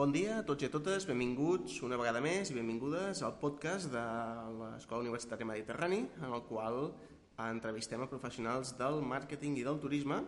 Bon 0.00 0.14
dia 0.16 0.38
a 0.40 0.42
tots 0.48 0.64
i 0.64 0.66
a 0.70 0.72
totes, 0.72 1.04
benvinguts 1.04 1.74
una 1.84 1.98
vegada 2.00 2.22
més 2.24 2.48
i 2.48 2.54
benvingudes 2.56 3.18
al 3.26 3.34
podcast 3.36 3.90
de 3.92 4.04
l'Escola 4.56 5.04
Universitària 5.04 5.44
Mediterrani, 5.44 5.98
en 6.22 6.32
el 6.32 6.40
qual 6.48 6.78
entrevistem 7.44 8.00
a 8.00 8.06
professionals 8.08 8.70
del 8.78 9.02
màrqueting 9.04 9.58
i 9.60 9.66
del 9.66 9.76
turisme, 9.82 10.22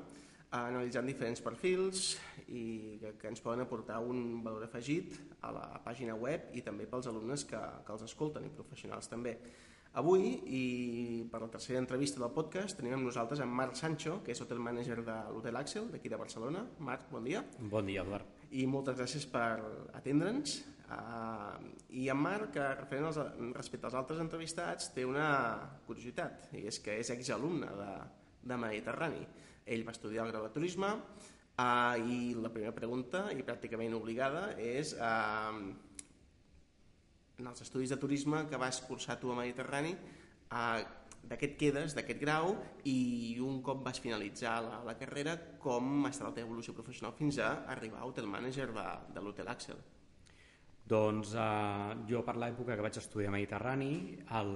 analitzant 0.58 1.08
diferents 1.08 1.40
perfils 1.40 2.02
i 2.50 2.98
que, 3.00 3.30
ens 3.30 3.40
poden 3.40 3.64
aportar 3.64 4.02
un 4.04 4.42
valor 4.44 4.68
afegit 4.68 5.16
a 5.40 5.54
la 5.56 5.64
pàgina 5.86 6.18
web 6.20 6.52
i 6.52 6.66
també 6.68 6.84
pels 6.92 7.08
alumnes 7.08 7.46
que, 7.48 7.62
que 7.86 7.96
els 7.96 8.04
escolten 8.10 8.44
i 8.44 8.52
professionals 8.52 9.08
també. 9.08 9.38
Avui, 10.04 10.36
i 10.52 10.62
per 11.32 11.46
la 11.46 11.52
tercera 11.56 11.80
entrevista 11.80 12.20
del 12.20 12.36
podcast, 12.36 12.76
tenim 12.76 13.00
amb 13.00 13.08
nosaltres 13.08 13.40
en 13.40 13.48
Marc 13.48 13.80
Sancho, 13.80 14.20
que 14.20 14.36
és 14.36 14.44
hotel 14.44 14.60
manager 14.60 15.00
de 15.00 15.18
l'Hotel 15.32 15.64
Axel, 15.64 15.88
d'aquí 15.96 16.12
de 16.12 16.20
Barcelona. 16.26 16.68
Marc, 16.92 17.08
bon 17.08 17.24
dia. 17.24 17.46
Bon 17.72 17.88
dia, 17.88 18.04
Eduard. 18.04 18.41
I 18.52 18.66
moltes 18.68 18.98
gràcies 18.98 19.26
per 19.32 19.48
atendre'ns. 19.96 20.58
Uh, 20.92 21.56
I 21.96 22.08
en 22.12 22.18
Marc, 22.20 22.58
referent 22.82 23.08
als, 23.08 23.20
respecte 23.56 23.88
als 23.88 23.96
altres 23.96 24.20
entrevistats, 24.20 24.90
té 24.92 25.06
una 25.08 25.28
curiositat, 25.86 26.50
i 26.58 26.66
és 26.68 26.80
que 26.84 26.98
és 27.00 27.12
exalumne 27.14 27.70
de, 27.78 27.92
de 28.50 28.58
Mediterrani. 28.60 29.22
Ell 29.64 29.86
va 29.86 29.94
estudiar 29.96 30.26
el 30.26 30.34
grau 30.34 30.44
de 30.44 30.52
turisme 30.52 30.90
uh, 30.92 31.96
i 31.96 32.34
la 32.36 32.52
primera 32.52 32.74
pregunta, 32.76 33.30
i 33.32 33.46
pràcticament 33.46 33.96
obligada, 33.96 34.50
és... 34.60 34.96
Uh, 34.98 35.90
en 37.42 37.48
els 37.50 37.62
estudis 37.64 37.90
de 37.90 37.98
turisme 37.98 38.44
que 38.48 38.60
vas 38.60 38.80
cursar 38.86 39.18
tu 39.20 39.32
a 39.32 39.36
Mediterrani, 39.36 39.92
eh, 39.92 40.84
d'aquest 41.30 41.56
quedes, 41.60 41.96
d'aquest 41.96 42.20
grau, 42.20 42.56
i 42.88 43.38
un 43.44 43.60
cop 43.64 43.82
vas 43.86 44.00
finalitzar 44.02 44.58
la, 44.64 44.82
la 44.86 44.96
carrera, 44.98 45.36
com 45.62 46.06
ha 46.06 46.12
estat 46.12 46.28
la 46.28 46.34
teva 46.36 46.48
evolució 46.50 46.74
professional 46.76 47.14
fins 47.18 47.38
a 47.38 47.52
arribar 47.72 48.02
a 48.02 48.08
hotel 48.10 48.28
manager 48.30 48.70
de, 48.74 48.86
de 49.14 49.24
l'Hotel 49.24 49.50
Axel? 49.52 49.82
Doncs 50.92 51.32
eh, 51.38 51.92
jo 52.10 52.24
per 52.26 52.36
l'època 52.42 52.76
que 52.76 52.84
vaig 52.84 52.98
estudiar 52.98 53.30
a 53.30 53.36
Mediterrani, 53.36 53.92
el, 54.38 54.54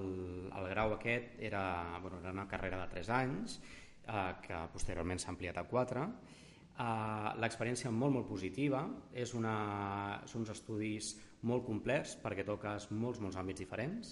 el 0.51 0.71
grau 0.75 0.97
aquest 0.97 1.39
era, 1.39 1.65
bueno, 2.03 2.21
era 2.21 2.35
una 2.35 2.49
carrera 2.51 2.83
de 2.83 2.91
3 2.97 3.13
anys, 3.21 3.61
eh, 4.07 4.33
que 4.43 4.65
posteriorment 4.75 5.23
s'ha 5.23 5.33
ampliat 5.35 5.63
a 5.63 5.69
4, 5.71 6.09
Uh, 6.77 7.31
L'experiència 7.41 7.89
molt, 7.89 8.13
molt 8.19 8.27
positiva, 8.29 8.83
és 9.17 9.31
una, 9.33 9.53
són 10.29 10.43
uns 10.43 10.51
estudis 10.53 11.15
molt 11.49 11.65
complets 11.65 12.19
perquè 12.21 12.45
toques 12.45 12.91
molts, 12.93 13.21
molts 13.23 13.39
àmbits 13.41 13.63
diferents 13.63 14.11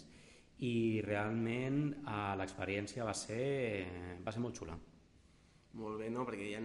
i 0.63 1.03
realment 1.05 1.81
uh, 2.05 2.35
l'experiència 2.39 3.07
va, 3.07 3.15
ser, 3.17 3.87
va 4.23 4.33
ser 4.33 4.43
molt 4.45 4.61
xula. 4.61 4.77
Molt 5.81 5.99
bé, 5.99 6.11
no? 6.15 6.23
perquè 6.29 6.47
hi 6.47 6.55
ha 6.55 6.63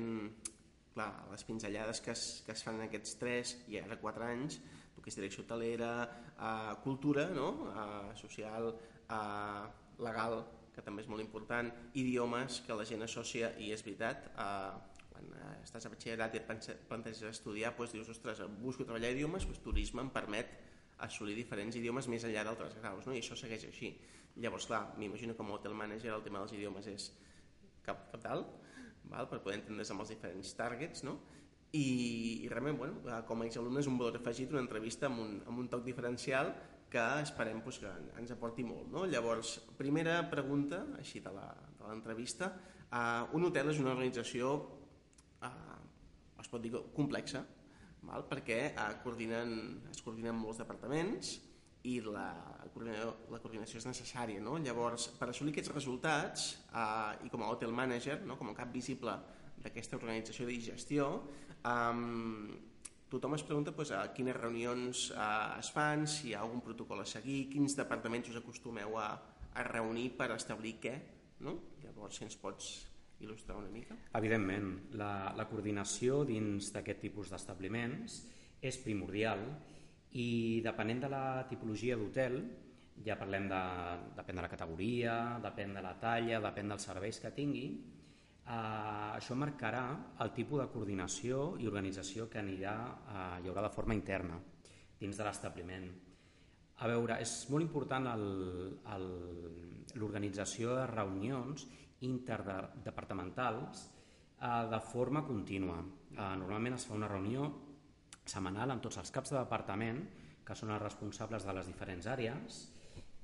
clar, 0.94 1.10
les 1.32 1.44
pinzellades 1.48 2.02
que 2.06 2.12
es, 2.12 2.44
que 2.46 2.54
es 2.54 2.64
fan 2.66 2.78
en 2.78 2.86
aquests 2.86 3.18
3 3.22 3.56
i 3.74 3.80
ara 3.82 3.98
4 4.02 4.28
anys, 4.28 4.60
el 4.96 5.02
que 5.02 5.10
és 5.12 5.18
direcció 5.18 5.46
hotelera, 5.46 5.92
uh, 6.36 6.76
cultura, 6.84 7.30
no? 7.34 7.50
uh, 7.72 8.14
social, 8.20 8.74
uh, 9.10 9.66
legal, 10.04 10.44
que 10.76 10.84
també 10.86 11.04
és 11.04 11.10
molt 11.12 11.24
important, 11.24 11.72
idiomes 11.98 12.62
que 12.68 12.78
la 12.78 12.86
gent 12.88 13.04
associa, 13.08 13.54
i 13.58 13.72
és 13.76 13.84
veritat, 13.86 14.30
uh, 14.38 15.00
quan 15.20 15.34
eh, 15.36 15.56
estàs 15.66 15.86
a 15.86 15.92
batxillerat 15.92 16.36
i 16.36 16.40
et 16.40 16.50
planteges 16.88 17.26
estudiar, 17.28 17.74
doncs 17.78 17.96
dius, 17.96 18.10
ostres, 18.14 18.42
busco 18.62 18.86
treballar 18.88 19.12
idiomes, 19.16 19.48
doncs 19.48 19.64
turisme 19.66 20.04
em 20.06 20.12
permet 20.14 20.54
assolir 21.06 21.36
diferents 21.38 21.76
idiomes 21.80 22.08
més 22.12 22.26
enllà 22.28 22.44
d'altres 22.48 22.76
graus, 22.80 23.08
no? 23.08 23.16
i 23.16 23.22
això 23.24 23.38
segueix 23.40 23.66
així. 23.70 23.94
Llavors, 24.40 24.68
clar, 24.70 24.82
m'imagino 25.00 25.34
que 25.34 25.42
com 25.42 25.52
a 25.52 25.58
hotel 25.58 25.76
manager 25.76 26.14
el 26.16 26.24
tema 26.26 26.44
dels 26.44 26.56
idiomes 26.56 26.88
és 26.92 27.10
cap, 27.86 28.08
cap 28.12 28.24
dalt, 28.24 28.56
val? 29.12 29.30
per 29.32 29.42
poder 29.44 29.60
entendre's 29.60 29.92
amb 29.94 30.06
els 30.06 30.14
diferents 30.14 30.56
targets, 30.58 31.04
no? 31.08 31.18
I, 31.70 31.86
i 32.46 32.50
realment, 32.50 32.80
bueno, 32.80 33.02
eh, 33.06 33.20
com 33.30 33.44
a 33.44 33.46
exalumne 33.46 33.84
és 33.84 33.90
un 33.90 34.00
valor 34.00 34.18
afegit, 34.18 34.50
una 34.56 34.64
entrevista 34.64 35.06
amb 35.10 35.22
un, 35.22 35.36
amb 35.46 35.62
un 35.62 35.68
toc 35.70 35.84
diferencial 35.86 36.50
que 36.90 37.04
esperem 37.22 37.62
pues, 37.62 37.78
que 37.84 37.92
ens 38.18 38.34
aporti 38.34 38.66
molt. 38.66 38.88
No? 38.90 39.06
Llavors, 39.06 39.60
primera 39.78 40.24
pregunta, 40.32 40.82
així 40.98 41.22
de 41.22 41.34
l'entrevista, 41.36 42.50
uh, 42.90 43.30
un 43.38 43.46
hotel 43.46 43.70
és 43.70 43.82
una 43.84 43.94
organització 43.94 44.56
eh, 45.46 45.52
es 46.42 46.50
pot 46.50 46.64
dir 46.64 46.74
complexa, 46.96 47.44
val? 48.08 48.26
perquè 48.30 48.62
eh, 48.72 48.90
coordinen, 49.04 49.84
es 49.92 50.02
coordinen 50.06 50.38
molts 50.40 50.62
departaments 50.62 51.38
i 51.88 52.00
la 52.04 52.30
la 52.80 53.40
coordinació 53.42 53.80
és 53.80 53.88
necessària. 53.88 54.42
No? 54.44 54.58
Llavors, 54.62 55.10
per 55.20 55.30
assolir 55.30 55.54
aquests 55.54 55.74
resultats, 55.74 56.48
eh, 56.72 57.26
i 57.26 57.30
com 57.30 57.44
a 57.44 57.52
hotel 57.52 57.72
manager, 57.72 58.22
no? 58.26 58.38
com 58.38 58.50
a 58.50 58.56
cap 58.56 58.72
visible 58.74 59.16
d'aquesta 59.60 59.98
organització 59.98 60.48
de 60.48 60.60
gestió, 60.62 61.10
eh, 61.60 62.60
tothom 63.10 63.36
es 63.36 63.44
pregunta 63.44 63.74
pues, 63.76 63.92
a 63.92 64.04
quines 64.14 64.38
reunions 64.38 65.10
eh, 65.12 65.60
es 65.60 65.72
fan, 65.72 66.08
si 66.08 66.30
hi 66.30 66.36
ha 66.36 66.44
algun 66.46 66.62
protocol 66.62 67.02
a 67.02 67.06
seguir, 67.06 67.50
quins 67.52 67.76
departaments 67.76 68.30
us 68.30 68.40
acostumeu 68.42 68.98
a, 69.00 69.10
a 69.54 69.64
reunir 69.64 70.12
per 70.18 70.32
establir 70.36 70.78
què. 70.80 70.96
No? 71.40 71.58
Llavors, 71.84 72.20
si 72.20 72.26
ens 72.28 72.36
pots 72.38 72.89
il·lustrar 73.20 73.58
una 73.60 73.72
mica? 73.72 73.98
Evidentment, 74.20 74.72
la, 75.00 75.34
la 75.36 75.46
coordinació 75.50 76.24
dins 76.28 76.72
d'aquest 76.76 77.02
tipus 77.04 77.32
d'establiments 77.34 78.22
és 78.62 78.80
primordial 78.84 79.44
i 80.20 80.62
depenent 80.66 81.04
de 81.06 81.10
la 81.12 81.24
tipologia 81.50 81.98
d'hotel, 82.00 82.40
ja 83.06 83.16
parlem 83.20 83.48
de, 83.52 83.62
depèn 84.18 84.36
de 84.40 84.44
la 84.44 84.52
categoria, 84.52 85.14
depèn 85.44 85.74
de 85.78 85.84
la 85.86 85.96
talla, 86.02 86.42
depèn 86.44 86.74
dels 86.74 86.88
serveis 86.90 87.20
que 87.22 87.32
tingui, 87.36 87.68
eh, 88.50 89.10
això 89.16 89.36
marcarà 89.40 89.86
el 90.24 90.34
tipus 90.36 90.64
de 90.64 90.70
coordinació 90.74 91.56
i 91.62 91.68
organització 91.70 92.28
que 92.30 92.40
anirà, 92.42 92.76
eh, 92.90 93.42
hi 93.44 93.48
haurà 93.52 93.62
de 93.68 93.76
forma 93.76 93.96
interna 93.96 94.40
dins 95.00 95.16
de 95.18 95.24
l'establiment. 95.24 95.88
A 96.80 96.88
veure, 96.88 97.20
és 97.20 97.32
molt 97.52 97.64
important 97.64 98.06
l'organització 100.00 100.76
de 100.78 100.86
reunions 100.88 101.68
interdepartamentals 102.06 103.88
eh, 104.42 104.66
de 104.72 104.80
forma 104.80 105.24
contínua. 105.26 105.80
Eh, 106.14 106.36
normalment 106.42 106.78
es 106.78 106.88
fa 106.88 106.98
una 106.98 107.10
reunió 107.12 107.50
setmanal 108.30 108.72
amb 108.76 108.84
tots 108.84 109.00
els 109.02 109.12
caps 109.12 109.34
de 109.34 109.40
departament, 109.40 110.04
que 110.46 110.56
són 110.58 110.74
els 110.74 110.82
responsables 110.82 111.46
de 111.46 111.54
les 111.54 111.68
diferents 111.70 112.08
àrees, 112.10 112.62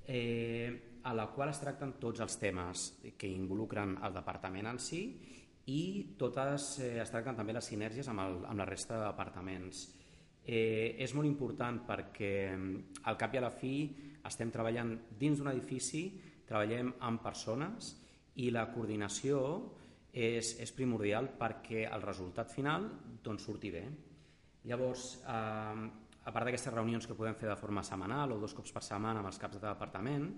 eh, 0.05 0.99
a 1.05 1.13
la 1.13 1.27
qual 1.33 1.49
es 1.49 1.61
tracten 1.61 1.95
tots 2.01 2.21
els 2.21 2.37
temes 2.41 2.85
que 3.17 3.29
involucren 3.29 3.97
el 4.03 4.13
departament 4.13 4.69
en 4.69 4.79
si 4.81 5.01
i 5.69 5.81
totes 6.17 6.79
eh, 6.81 6.95
es 7.01 7.11
tracten 7.13 7.37
també 7.37 7.53
les 7.53 7.65
sinergies 7.65 8.09
amb, 8.09 8.21
el, 8.21 8.39
amb 8.45 8.61
la 8.61 8.69
resta 8.69 8.99
de 8.99 9.07
departaments. 9.07 9.87
Eh, 10.45 10.95
és 11.01 11.13
molt 11.17 11.25
important 11.25 11.79
perquè 11.87 12.33
al 13.09 13.17
cap 13.17 13.33
i 13.33 13.41
a 13.41 13.45
la 13.47 13.53
fi 13.53 13.75
estem 14.25 14.51
treballant 14.53 14.93
dins 15.17 15.39
d'un 15.39 15.49
edifici, 15.49 16.07
treballem 16.45 16.91
amb 17.05 17.23
persones 17.25 17.95
i 18.41 18.51
la 18.51 18.65
coordinació 18.71 19.39
és, 20.15 20.55
és 20.63 20.71
primordial 20.75 21.29
perquè 21.39 21.85
el 21.89 22.03
resultat 22.03 22.51
final 22.51 22.87
doncs, 23.23 23.45
surti 23.47 23.71
bé. 23.71 23.85
Llavors, 24.65 25.07
eh, 25.27 25.85
a 26.25 26.33
part 26.33 26.47
d'aquestes 26.47 26.73
reunions 26.73 27.05
que 27.07 27.17
podem 27.17 27.35
fer 27.37 27.49
de 27.51 27.57
forma 27.59 27.83
setmanal 27.83 28.33
o 28.33 28.39
dos 28.41 28.55
cops 28.57 28.73
per 28.73 28.83
setmana 28.83 29.21
amb 29.21 29.29
els 29.29 29.39
caps 29.41 29.59
de 29.59 29.67
departament, 29.67 30.29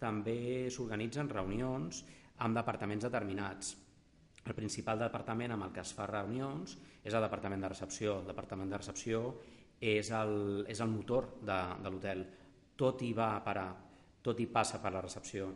també 0.00 0.68
s'organitzen 0.72 1.30
reunions 1.30 2.02
amb 2.44 2.56
departaments 2.56 3.06
determinats. 3.06 3.76
El 4.44 4.56
principal 4.56 5.00
departament 5.00 5.52
amb 5.54 5.68
el 5.68 5.72
que 5.72 5.82
es 5.84 5.94
fa 5.96 6.06
reunions 6.08 6.76
és 7.04 7.14
el 7.14 7.24
departament 7.24 7.60
de 7.60 7.72
recepció. 7.72 8.18
El 8.20 8.30
departament 8.30 8.70
de 8.72 8.80
recepció 8.80 9.34
és 9.80 10.10
el, 10.16 10.64
és 10.68 10.80
el 10.80 10.92
motor 10.92 11.34
de, 11.40 11.58
de 11.84 11.92
l'hotel. 11.92 12.24
Tot 12.76 13.02
hi 13.04 13.12
va 13.16 13.34
a 13.36 13.42
parar, 13.44 13.68
tot 14.24 14.40
hi 14.40 14.48
passa 14.48 14.80
per 14.80 14.92
la 14.92 15.04
recepció 15.04 15.50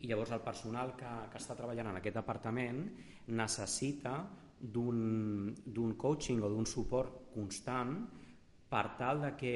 i 0.00 0.08
llavors 0.08 0.32
el 0.32 0.42
personal 0.44 0.94
que, 0.96 1.10
que 1.30 1.40
està 1.40 1.56
treballant 1.58 1.90
en 1.92 1.98
aquest 2.00 2.16
departament 2.16 2.84
necessita 3.36 4.14
d'un 4.60 5.94
coaching 5.96 6.42
o 6.44 6.50
d'un 6.52 6.68
suport 6.68 7.30
constant 7.34 7.94
per 8.70 8.84
tal 8.98 9.22
de 9.24 9.32
que, 9.36 9.54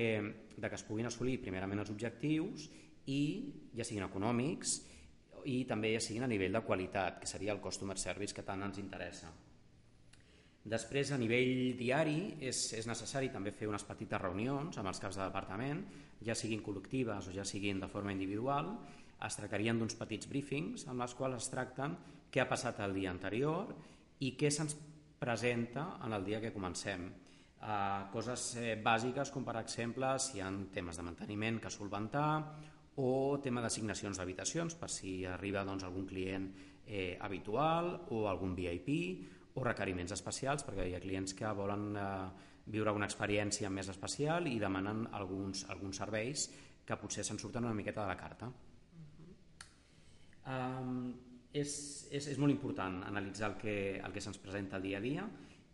de 0.56 0.68
que 0.68 0.78
es 0.78 0.84
puguin 0.84 1.08
assolir 1.08 1.38
primerament 1.42 1.84
els 1.84 1.92
objectius 1.92 2.68
i 3.12 3.22
ja 3.76 3.84
siguin 3.84 4.06
econòmics 4.08 4.78
i 5.50 5.64
també 5.68 5.92
ja 5.94 6.00
siguin 6.00 6.24
a 6.24 6.30
nivell 6.30 6.56
de 6.56 6.62
qualitat, 6.64 7.20
que 7.20 7.28
seria 7.28 7.52
el 7.52 7.60
customer 7.60 7.98
service 8.00 8.34
que 8.34 8.44
tant 8.46 8.64
ens 8.64 8.80
interessa. 8.80 9.28
Després, 10.64 11.10
a 11.12 11.18
nivell 11.20 11.74
diari, 11.76 12.38
és, 12.40 12.70
és 12.78 12.86
necessari 12.88 13.28
també 13.28 13.52
fer 13.52 13.68
unes 13.68 13.84
petites 13.84 14.20
reunions 14.22 14.78
amb 14.80 14.88
els 14.88 15.00
caps 15.02 15.18
de 15.20 15.26
departament, 15.26 15.82
ja 16.26 16.36
siguin 16.38 16.62
col·lectives 16.64 17.28
o 17.28 17.34
ja 17.34 17.44
siguin 17.44 17.80
de 17.80 17.88
forma 17.88 18.12
individual, 18.12 18.72
es 19.24 19.36
tractarien 19.38 19.78
d'uns 19.78 19.96
petits 19.98 20.28
briefings 20.28 20.88
en 20.90 21.00
els 21.00 21.14
quals 21.16 21.38
es 21.38 21.50
tracten 21.52 21.96
què 22.32 22.42
ha 22.42 22.50
passat 22.50 22.80
el 22.84 22.96
dia 22.96 23.12
anterior 23.14 23.70
i 24.24 24.34
què 24.38 24.50
se'ns 24.50 24.76
presenta 25.20 25.94
en 26.04 26.12
el 26.12 26.24
dia 26.26 26.40
que 26.42 26.52
comencem. 26.52 27.06
Uh, 27.64 28.10
coses 28.12 28.50
eh, 28.60 28.74
bàsiques 28.76 29.30
com 29.32 29.44
per 29.46 29.54
exemple 29.56 30.10
si 30.20 30.36
hi 30.36 30.42
ha 30.44 30.50
temes 30.74 30.98
de 31.00 31.04
manteniment 31.06 31.62
que 31.62 31.72
solventar 31.72 32.28
o 33.00 33.40
tema 33.42 33.62
d'assignacions 33.64 34.20
d'habitacions 34.20 34.76
per 34.76 34.90
si 34.92 35.22
arriba 35.26 35.64
doncs, 35.64 35.86
algun 35.86 36.04
client 36.06 36.50
eh, 36.86 37.16
habitual 37.20 37.94
o 38.12 38.26
algun 38.28 38.52
VIP 38.54 38.90
o 39.56 39.64
requeriments 39.64 40.12
especials 40.12 40.66
perquè 40.66 40.90
hi 40.90 40.94
ha 40.94 41.02
clients 41.02 41.34
que 41.34 41.54
volen 41.56 41.88
eh, 41.96 42.04
viure 42.66 42.92
una 42.96 43.08
experiència 43.10 43.70
més 43.70 43.90
especial 43.92 44.48
i 44.48 44.58
demanen 44.60 45.04
alguns, 45.12 45.66
alguns 45.72 46.00
serveis 46.00 46.48
que 46.84 46.96
potser 47.00 47.24
se'n 47.24 47.40
surten 47.40 47.64
una 47.64 47.76
miqueta 47.76 48.02
de 48.02 48.08
la 48.08 48.16
carta. 48.20 48.50
Um, 50.44 51.14
és, 51.54 51.72
és, 52.10 52.28
és 52.34 52.38
molt 52.40 52.52
important 52.52 53.00
analitzar 53.08 53.52
el 53.52 53.58
que, 53.60 53.76
el 54.00 54.12
que 54.12 54.22
se'ns 54.24 54.40
presenta 54.42 54.80
el 54.80 54.88
dia 54.88 55.00
a 55.00 55.04
dia 55.04 55.24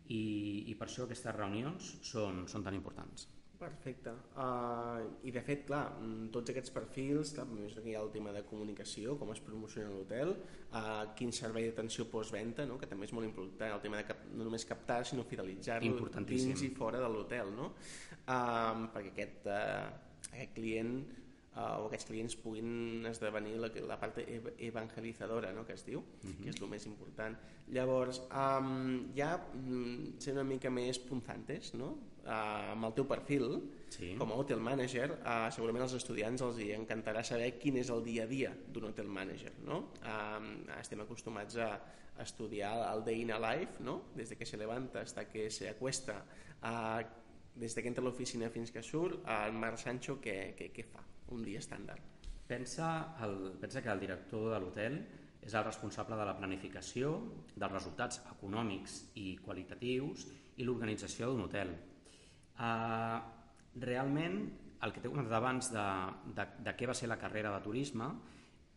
i, 0.07 0.23
i 0.71 0.75
per 0.79 0.87
això 0.87 1.07
aquestes 1.07 1.35
reunions 1.35 1.95
són, 2.07 2.45
són 2.51 2.63
tan 2.67 2.77
importants. 2.77 3.27
Perfecte. 3.61 4.09
Uh, 4.41 5.05
I 5.21 5.31
de 5.35 5.41
fet, 5.45 5.67
clar, 5.67 5.83
mm, 6.01 6.31
tots 6.33 6.49
aquests 6.49 6.73
perfils, 6.73 7.33
clar, 7.35 7.45
més 7.51 7.75
que 7.77 7.91
hi 7.91 7.93
ha 7.93 8.01
el 8.01 8.09
tema 8.15 8.33
de 8.33 8.41
comunicació, 8.49 9.13
com 9.19 9.29
es 9.35 9.41
promociona 9.45 9.91
l'hotel, 9.93 10.33
uh, 10.33 11.03
quin 11.17 11.29
servei 11.37 11.67
d'atenció 11.67 12.07
postventa, 12.09 12.65
no? 12.65 12.79
que 12.81 12.89
també 12.89 13.05
és 13.05 13.13
molt 13.13 13.29
important, 13.29 13.75
el 13.75 13.83
tema 13.83 14.01
de 14.01 14.07
cap, 14.09 14.23
no 14.33 14.47
només 14.47 14.65
captar, 14.65 15.03
sinó 15.05 15.27
fidelitzar-lo 15.29 16.09
dins 16.31 16.65
i 16.65 16.71
fora 16.73 17.03
de 17.03 17.11
l'hotel, 17.13 17.53
no? 17.53 17.73
Uh, 18.25 18.87
perquè 18.95 19.13
aquest, 19.13 19.45
uh, 19.45 20.31
aquest 20.31 20.57
client 20.57 20.95
o 21.59 21.87
aquests 21.89 22.07
clients 22.07 22.37
puguin 22.39 23.05
esdevenir 23.09 23.57
la, 23.59 23.67
la 23.87 23.97
part 23.99 24.21
evangelitzadora 24.23 25.51
no, 25.51 25.65
que 25.67 25.73
es 25.73 25.83
diu, 25.85 25.99
uh 25.99 26.05
-huh. 26.29 26.43
que 26.43 26.49
és 26.49 26.61
el 26.61 26.69
més 26.69 26.85
important. 26.85 27.37
Llavors, 27.67 28.21
um, 28.31 29.11
ja 29.15 29.35
um, 29.53 30.13
ser 30.17 30.33
una 30.33 30.43
mica 30.43 30.69
més 30.69 30.99
punzantes, 30.99 31.73
no? 31.73 31.97
uh, 32.25 32.71
amb 32.71 32.85
el 32.85 32.93
teu 32.93 33.07
perfil, 33.07 33.69
sí. 33.89 34.15
com 34.17 34.31
a 34.31 34.35
hotel 34.35 34.59
manager, 34.59 35.11
uh, 35.11 35.51
segurament 35.51 35.83
als 35.83 35.93
estudiants 35.93 36.41
els 36.41 36.57
hi 36.57 36.71
encantarà 36.71 37.23
saber 37.23 37.57
quin 37.59 37.77
és 37.77 37.89
el 37.89 38.03
dia 38.03 38.23
a 38.23 38.27
dia 38.27 38.55
d'un 38.67 38.85
hotel 38.85 39.07
manager. 39.07 39.51
No? 39.65 39.91
Uh, 40.01 40.79
estem 40.79 40.99
acostumats 41.01 41.57
a, 41.57 41.81
estudiar 42.21 42.93
el 42.93 43.03
day 43.03 43.21
in 43.21 43.31
a 43.31 43.39
life, 43.39 43.81
no? 43.83 44.03
des 44.15 44.29
de 44.29 44.35
que 44.35 44.45
se 44.45 44.57
levanta 44.57 45.01
hasta 45.01 45.27
que 45.27 45.49
se 45.49 45.69
acuesta, 45.69 46.23
uh, 46.61 47.01
des 47.55 47.73
que 47.73 47.87
entra 47.87 48.03
a 48.03 48.05
l'oficina 48.05 48.49
fins 48.49 48.71
que 48.71 48.83
surt, 48.83 49.23
el 49.25 49.53
Marc 49.53 49.77
Sancho 49.77 50.19
què, 50.21 50.53
què, 50.55 50.71
què 50.71 50.85
fa? 50.85 51.10
Un 51.31 51.43
dia 51.45 51.61
estàndard. 51.61 52.03
Pensa, 52.47 53.15
el, 53.23 53.53
pensa 53.61 53.81
que 53.81 53.91
el 53.91 54.01
director 54.01 54.49
de 54.53 54.59
l'hotel 54.59 54.97
és 55.41 55.53
el 55.55 55.63
responsable 55.65 56.17
de 56.19 56.25
la 56.27 56.35
planificació, 56.37 57.13
dels 57.55 57.71
resultats 57.73 58.21
econòmics 58.33 58.97
i 59.17 59.37
qualitatius 59.41 60.27
i 60.57 60.67
l'organització 60.67 61.31
d'un 61.31 61.45
hotel. 61.47 61.71
Uh, 62.61 63.17
realment, 63.81 64.37
el 64.81 64.93
que 64.93 65.01
t'he 65.01 65.09
comentat 65.09 65.37
abans 65.37 65.71
de, 65.73 65.87
de, 66.37 66.45
de 66.67 66.75
què 66.77 66.89
va 66.89 66.97
ser 66.97 67.09
la 67.09 67.17
carrera 67.21 67.53
de 67.55 67.63
turisme, 67.65 68.09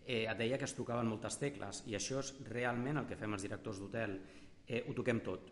eh, 0.05 0.25
et 0.29 0.39
deia 0.39 0.59
que 0.61 0.69
es 0.69 0.77
tocaven 0.77 1.09
moltes 1.09 1.39
tecles 1.41 1.83
i 1.89 1.97
això 1.97 2.21
és 2.21 2.33
realment 2.51 3.01
el 3.01 3.09
que 3.09 3.19
fem 3.19 3.33
els 3.37 3.45
directors 3.45 3.81
d'hotel. 3.81 4.19
Eh, 4.69 4.85
ho 4.87 4.95
toquem 4.97 5.21
tot. 5.25 5.51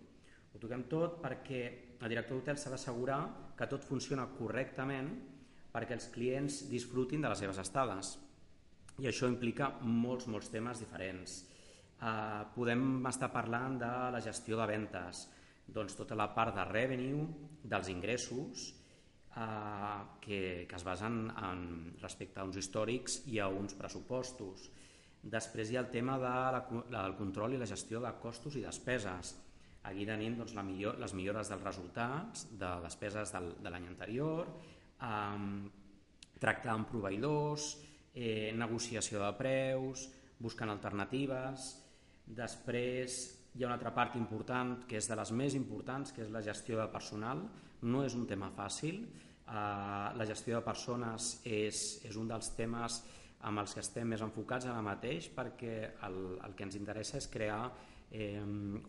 Ho 0.53 0.61
toquem 0.61 0.85
tot 0.93 1.19
perquè 1.23 1.63
el 1.99 2.13
director 2.13 2.39
d'hotel 2.39 2.61
s'ha 2.61 2.73
d'assegurar 2.75 3.21
que 3.57 3.69
tot 3.69 3.85
funciona 3.89 4.29
correctament 4.37 5.13
perquè 5.73 5.97
els 5.97 6.11
clients 6.13 6.63
disfrutin 6.71 7.25
de 7.25 7.33
les 7.33 7.41
seves 7.43 7.59
estades. 7.63 8.17
I 9.01 9.09
això 9.09 9.29
implica 9.31 9.71
molts, 9.83 10.29
molts 10.29 10.53
temes 10.53 10.83
diferents. 10.85 11.41
Uh, 12.03 12.43
podem 12.55 13.07
estar 13.09 13.31
parlant 13.33 13.79
de 13.81 13.91
la 14.13 14.21
gestió 14.21 14.59
de 14.59 14.67
ventes, 14.69 15.27
doncs 15.73 15.95
tota 15.97 16.19
la 16.19 16.29
part 16.35 16.57
de 16.57 16.65
revenue, 16.69 17.25
dels 17.63 17.89
ingressos, 17.93 18.73
uh, 19.37 20.19
que, 20.21 20.67
que 20.69 20.77
es 20.77 20.85
basen 20.85 21.25
en, 21.31 21.63
respecte 22.03 22.43
a 22.43 22.47
uns 22.49 22.59
històrics 22.59 23.23
i 23.33 23.39
a 23.39 23.49
uns 23.49 23.79
pressupostos. 23.79 24.67
Després 25.23 25.71
hi 25.71 25.79
ha 25.79 25.85
el 25.87 25.93
tema 25.95 26.19
de 26.19 26.35
la, 26.57 26.65
del 26.91 27.17
control 27.17 27.55
i 27.55 27.63
la 27.63 27.71
gestió 27.71 28.03
de 28.03 28.11
costos 28.21 28.59
i 28.59 28.67
despeses. 28.67 29.37
Aquí 29.87 30.05
tenim 30.07 30.37
doncs, 30.39 30.57
la 30.59 30.67
millor, 30.67 30.99
les 31.03 31.15
millores 31.15 31.49
dels 31.51 31.63
resultats, 31.65 32.49
de 32.59 32.71
despeses 32.83 33.33
del, 33.35 33.53
de 33.63 33.71
l'any 33.71 33.87
anterior, 33.91 34.51
eh, 35.03 35.71
tractar 36.43 36.77
amb 36.77 36.89
proveïdors, 36.91 37.77
eh, 38.15 38.53
negociació 38.57 39.23
de 39.23 39.31
preus, 39.39 40.09
buscant 40.43 40.71
alternatives. 40.71 41.71
Després 42.27 43.23
hi 43.55 43.63
ha 43.63 43.69
una 43.69 43.77
altra 43.77 43.93
part 43.95 44.17
important 44.17 44.79
que 44.89 44.99
és 44.99 45.09
de 45.09 45.19
les 45.19 45.33
més 45.33 45.55
importants, 45.59 46.13
que 46.13 46.25
és 46.25 46.31
la 46.33 46.43
gestió 46.43 46.79
de 46.81 46.89
personal. 46.93 47.45
No 47.83 48.05
és 48.07 48.15
un 48.15 48.27
tema 48.27 48.51
fàcil. 48.55 49.03
Eh, 49.03 49.53
la 50.19 50.27
gestió 50.29 50.59
de 50.59 50.65
persones 50.67 51.35
és, 51.45 51.83
és 52.09 52.17
un 52.17 52.31
dels 52.31 52.55
temes 52.57 53.03
amb 53.43 53.59
els 53.59 53.75
que 53.75 53.83
estem 53.83 54.07
més 54.09 54.23
enfocats 54.23 54.69
ara 54.71 54.83
mateix 54.87 55.27
perquè 55.35 55.75
el, 56.07 56.19
el 56.47 56.55
que 56.55 56.63
ens 56.63 56.79
interessa 56.79 57.19
és 57.19 57.27
crear, 57.27 57.65
eh, 58.15 58.43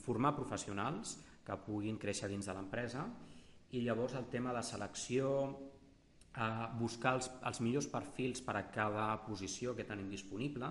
formar 0.06 0.36
professionals 0.38 1.18
que 1.44 1.57
puguin 1.65 1.98
créixer 2.00 2.30
dins 2.30 2.45
de 2.45 2.54
l'empresa 2.54 3.07
i 3.74 3.81
llavors 3.81 4.13
el 4.13 4.27
tema 4.30 4.54
de 4.54 4.62
selecció, 4.62 5.31
a 6.33 6.71
buscar 6.80 7.18
els, 7.19 7.30
els 7.45 7.62
millors 7.62 7.88
perfils 7.91 8.41
per 8.41 8.56
a 8.57 8.65
cada 8.74 9.06
posició 9.27 9.75
que 9.77 9.85
tenim 9.85 10.09
disponible. 10.09 10.69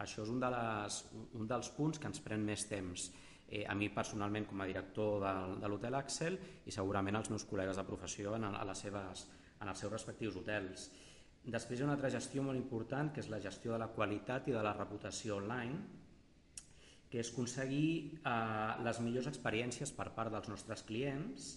Això 0.00 0.24
és 0.24 0.32
un, 0.32 0.40
de 0.40 0.48
les, 0.52 0.98
un 1.38 1.46
dels 1.48 1.68
punts 1.76 2.00
que 2.00 2.08
ens 2.08 2.22
pren 2.24 2.42
més 2.44 2.64
temps. 2.70 3.10
Eh, 3.52 3.66
a 3.68 3.74
mi 3.76 3.90
personalment 3.92 4.46
com 4.48 4.62
a 4.64 4.66
director 4.66 5.20
de, 5.20 5.32
de 5.60 5.68
l'hotel 5.68 5.98
Axel 5.98 6.38
i 6.64 6.72
segurament 6.72 7.18
als 7.18 7.28
meus 7.30 7.44
col·legues 7.44 7.76
de 7.76 7.84
professió 7.84 8.32
en, 8.38 8.48
a 8.48 8.64
les 8.64 8.84
seves, 8.86 9.26
en 9.60 9.68
els 9.68 9.82
seus 9.84 9.92
respectius 9.92 10.38
hotels. 10.40 10.88
Després 11.42 11.78
hi 11.78 11.82
ha 11.82 11.88
una 11.90 11.98
altra 11.98 12.10
gestió 12.14 12.42
molt 12.46 12.56
important 12.56 13.10
que 13.12 13.20
és 13.20 13.28
la 13.28 13.42
gestió 13.42 13.74
de 13.74 13.82
la 13.82 13.90
qualitat 13.92 14.48
i 14.48 14.56
de 14.56 14.62
la 14.64 14.72
reputació 14.78 15.36
online, 15.42 15.82
que 17.12 17.20
és 17.20 17.28
aconseguir 17.34 17.88
eh, 18.24 18.82
les 18.86 19.02
millors 19.04 19.28
experiències 19.28 19.92
per 19.92 20.08
part 20.16 20.32
dels 20.32 20.48
nostres 20.48 20.86
clients 20.88 21.52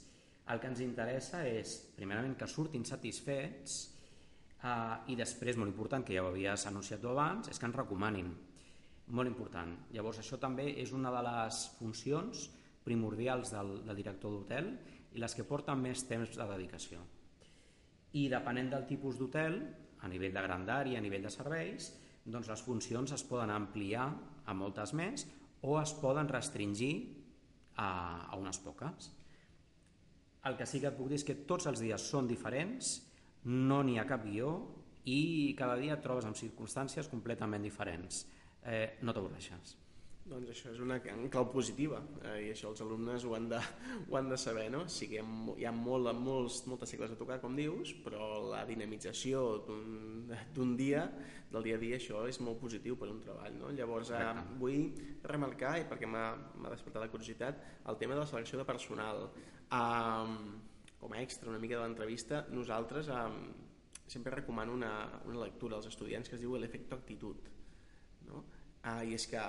el 0.53 0.61
que 0.61 0.69
ens 0.69 0.81
interessa 0.85 1.41
és, 1.49 1.75
primerament, 1.97 2.35
que 2.37 2.47
surtin 2.49 2.85
satisfets 2.85 3.77
eh, 4.61 5.11
i 5.11 5.15
després, 5.17 5.57
molt 5.57 5.71
important, 5.73 6.05
que 6.05 6.17
ja 6.17 6.25
ho 6.25 6.29
havies 6.29 6.67
anunciat 6.69 7.01
tu 7.01 7.09
abans, 7.09 7.49
és 7.49 7.59
que 7.59 7.69
ens 7.69 7.79
recomanin. 7.79 8.29
Molt 9.17 9.29
important. 9.29 9.73
Llavors, 9.93 10.21
això 10.21 10.37
també 10.41 10.71
és 10.81 10.93
una 10.93 11.11
de 11.13 11.23
les 11.25 11.61
funcions 11.79 12.45
primordials 12.85 13.51
del, 13.53 13.79
del 13.85 13.97
director 13.97 14.33
d'hotel 14.33 14.71
i 15.15 15.21
les 15.21 15.33
que 15.33 15.45
porten 15.47 15.81
més 15.81 16.05
temps 16.09 16.37
de 16.37 16.47
dedicació. 16.53 17.01
I 18.15 18.27
depenent 18.31 18.71
del 18.71 18.85
tipus 18.89 19.17
d'hotel, 19.19 19.59
a 20.05 20.09
nivell 20.09 20.33
de 20.33 20.43
grandària, 20.45 20.99
a 20.99 21.03
nivell 21.03 21.25
de 21.25 21.33
serveis, 21.33 21.91
doncs 22.25 22.49
les 22.49 22.61
funcions 22.65 23.13
es 23.13 23.23
poden 23.25 23.53
ampliar 23.53 24.07
a 24.45 24.53
moltes 24.57 24.93
més 24.97 25.25
o 25.65 25.77
es 25.81 25.93
poden 25.97 26.29
restringir 26.29 26.93
a, 27.75 27.89
a 28.29 28.37
unes 28.37 28.59
poques. 28.61 29.11
El 30.45 30.57
que 30.57 30.67
sí 30.69 30.81
que 30.81 30.91
et 30.91 30.97
puc 30.97 31.09
dir 31.09 31.19
és 31.19 31.25
que 31.25 31.37
tots 31.49 31.65
els 31.71 31.81
dies 31.81 32.09
són 32.11 32.27
diferents, 32.29 32.91
no 33.45 33.81
n'hi 33.85 33.97
ha 33.99 34.05
cap 34.09 34.25
guió 34.25 34.51
i 35.09 35.53
cada 35.57 35.77
dia 35.79 35.97
et 35.97 36.03
trobes 36.05 36.25
en 36.25 36.37
circumstàncies 36.37 37.09
completament 37.09 37.65
diferents. 37.65 38.25
Eh, 38.65 38.97
no 39.01 39.13
t'avorreixes. 39.13 39.75
Doncs 40.25 40.49
això 40.49 40.71
és 40.73 40.79
una 40.81 40.95
clau 41.03 41.43
positiva 41.53 41.99
eh, 42.23 42.47
i 42.47 42.49
això 42.49 42.71
els 42.71 42.79
alumnes 42.81 43.21
ho 43.27 43.35
han 43.37 43.43
de, 43.51 43.59
ho 44.09 44.15
han 44.17 44.31
de 44.31 44.37
saber. 44.41 44.63
No? 44.73 44.79
Sí 44.89 45.05
que 45.11 45.19
hi 45.21 45.67
ha 45.69 45.73
molt, 45.75 46.09
molts, 46.17 46.63
moltes 46.65 46.89
segles 46.89 47.11
a 47.13 47.17
tocar, 47.19 47.37
com 47.43 47.53
dius, 47.53 47.91
però 48.01 48.39
la 48.49 48.63
dinamització 48.65 49.43
d'un 50.55 50.71
dia, 50.79 51.03
del 51.51 51.67
dia 51.69 51.77
a 51.77 51.81
dia, 51.83 51.99
això 51.99 52.23
és 52.25 52.41
molt 52.41 52.57
positiu 52.63 52.97
per 52.97 53.11
un 53.11 53.19
treball. 53.21 53.59
No? 53.59 53.69
Llavors 53.77 54.09
eh, 54.17 54.23
vull 54.57 54.87
remarcar, 55.29 55.75
i 55.83 55.85
perquè 55.91 56.09
m'ha 56.09 56.25
despertat 56.71 57.05
la 57.05 57.11
curiositat, 57.13 57.61
el 57.93 58.01
tema 58.01 58.17
de 58.17 58.23
la 58.23 58.31
selecció 58.31 58.57
de 58.57 58.65
personal. 58.65 59.27
Um, 59.75 60.57
com 60.97 61.13
a 61.13 61.21
extra 61.21 61.53
una 61.53 61.61
mica 61.61 61.77
de 61.77 61.83
l'entrevista, 61.83 62.41
nosaltres 62.49 63.13
um, 63.13 63.37
sempre 64.09 64.33
recomano 64.33 64.73
una, 64.73 64.91
una 65.29 65.45
lectura 65.45 65.77
als 65.77 65.85
estudiants 65.93 66.33
que 66.33 66.37
es 66.39 66.41
diu 66.41 66.57
l'efecte 66.57 66.97
actitud. 66.97 67.45
No? 68.25 68.41
Uh, 68.81 69.05
I 69.05 69.13
és 69.19 69.29
que 69.29 69.45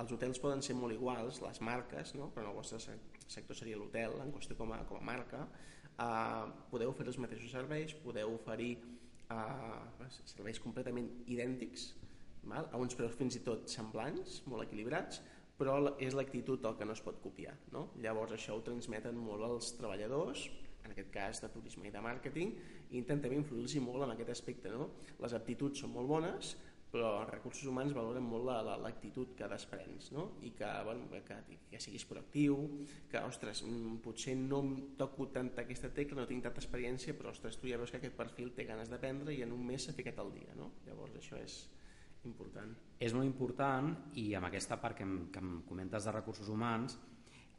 els 0.00 0.12
hotels 0.14 0.40
poden 0.42 0.62
ser 0.66 0.74
molt 0.78 0.94
iguals, 0.94 1.40
les 1.44 1.60
marques, 1.62 2.14
no? 2.18 2.30
però 2.34 2.48
en 2.48 2.50
el 2.50 2.56
vostre 2.58 2.80
sector 3.30 3.56
seria 3.56 3.78
l'hotel, 3.78 4.16
en 4.22 4.32
qüestió 4.34 4.56
com 4.58 4.72
a, 4.74 4.80
com 4.88 4.98
a 4.98 5.04
marca, 5.06 5.44
uh, 5.94 6.48
podeu 6.70 6.90
oferir 6.90 7.12
els 7.12 7.20
mateixos 7.22 7.54
serveis, 7.54 7.94
podeu 8.02 8.34
oferir 8.34 8.72
uh, 9.30 10.08
serveis 10.24 10.58
completament 10.62 11.10
idèntics, 11.30 11.92
val? 12.50 12.68
a 12.72 12.80
uns 12.80 12.98
preus 12.98 13.14
fins 13.18 13.38
i 13.38 13.44
tot 13.46 13.70
semblants, 13.70 14.42
molt 14.50 14.66
equilibrats, 14.66 15.22
però 15.54 15.78
és 16.02 16.16
l'actitud 16.18 16.64
el 16.66 16.76
que 16.78 16.86
no 16.88 16.94
es 16.96 17.02
pot 17.04 17.20
copiar. 17.22 17.54
No? 17.72 17.88
Llavors 18.02 18.34
això 18.34 18.56
ho 18.56 18.62
transmeten 18.66 19.18
molt 19.18 19.46
els 19.46 19.70
treballadors, 19.78 20.48
en 20.84 20.92
aquest 20.92 21.10
cas 21.14 21.40
de 21.40 21.48
turisme 21.54 21.86
i 21.88 21.92
de 21.94 22.02
màrqueting, 22.04 22.50
i 22.90 22.98
intentem 22.98 23.38
influir-los 23.38 23.78
molt 23.86 24.04
en 24.04 24.12
aquest 24.16 24.34
aspecte. 24.34 24.72
No? 24.74 24.90
Les 25.22 25.34
aptituds 25.38 25.84
són 25.84 25.94
molt 25.94 26.10
bones, 26.10 26.56
però 26.94 27.10
els 27.24 27.30
recursos 27.32 27.66
humans 27.66 27.94
valoren 27.96 28.22
molt 28.22 28.46
l'actitud 28.46 29.26
la, 29.26 29.34
la, 29.34 29.38
que 29.40 29.50
desprens 29.50 30.12
no? 30.14 30.28
i 30.46 30.52
que, 30.54 30.70
bueno, 30.86 31.08
que, 31.26 31.58
que 31.70 31.80
siguis 31.82 32.06
proactiu, 32.06 32.58
que 33.10 33.22
ostres, 33.26 33.64
mm, 33.66 33.98
potser 34.04 34.36
no 34.38 34.62
toco 34.98 35.26
tanta 35.34 35.64
aquesta 35.66 35.90
tecla, 35.90 36.22
no 36.22 36.28
tinc 36.30 36.46
tanta 36.46 36.62
experiència, 36.62 37.16
però 37.18 37.34
ostres, 37.34 37.58
tu 37.58 37.66
ja 37.70 37.80
veus 37.80 37.90
que 37.90 37.98
aquest 37.98 38.14
perfil 38.18 38.54
té 38.54 38.68
ganes 38.68 38.92
d'aprendre 38.92 39.34
i 39.34 39.42
en 39.42 39.56
un 39.56 39.66
mes 39.66 39.82
s'ha 39.82 39.96
ficat 39.96 40.22
al 40.22 40.30
dia. 40.36 40.54
No? 40.54 40.70
Llavors 40.86 41.18
això 41.18 41.40
és, 41.42 41.64
important. 42.24 42.70
És 43.04 43.12
molt 43.12 43.26
important 43.26 43.90
i 44.20 44.30
amb 44.38 44.48
aquesta 44.48 44.78
part 44.80 44.96
que 44.98 45.04
em, 45.04 45.16
que 45.32 45.42
em 45.42 45.58
comentes 45.68 46.06
de 46.06 46.14
recursos 46.14 46.48
humans 46.48 46.96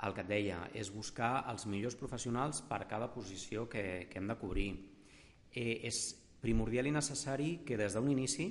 el 0.04 0.14
que 0.16 0.26
et 0.26 0.30
deia, 0.30 0.60
és 0.76 0.92
buscar 0.92 1.46
els 1.52 1.66
millors 1.72 1.96
professionals 1.96 2.60
per 2.68 2.82
cada 2.90 3.08
posició 3.14 3.64
que, 3.72 4.08
que 4.12 4.20
hem 4.20 4.28
de 4.28 4.36
cobrir. 4.40 4.70
Eh, 5.56 5.88
és 5.88 6.00
primordial 6.42 6.90
i 6.90 6.94
necessari 6.94 7.52
que 7.66 7.78
des 7.80 7.96
d'un 7.96 8.10
inici 8.12 8.50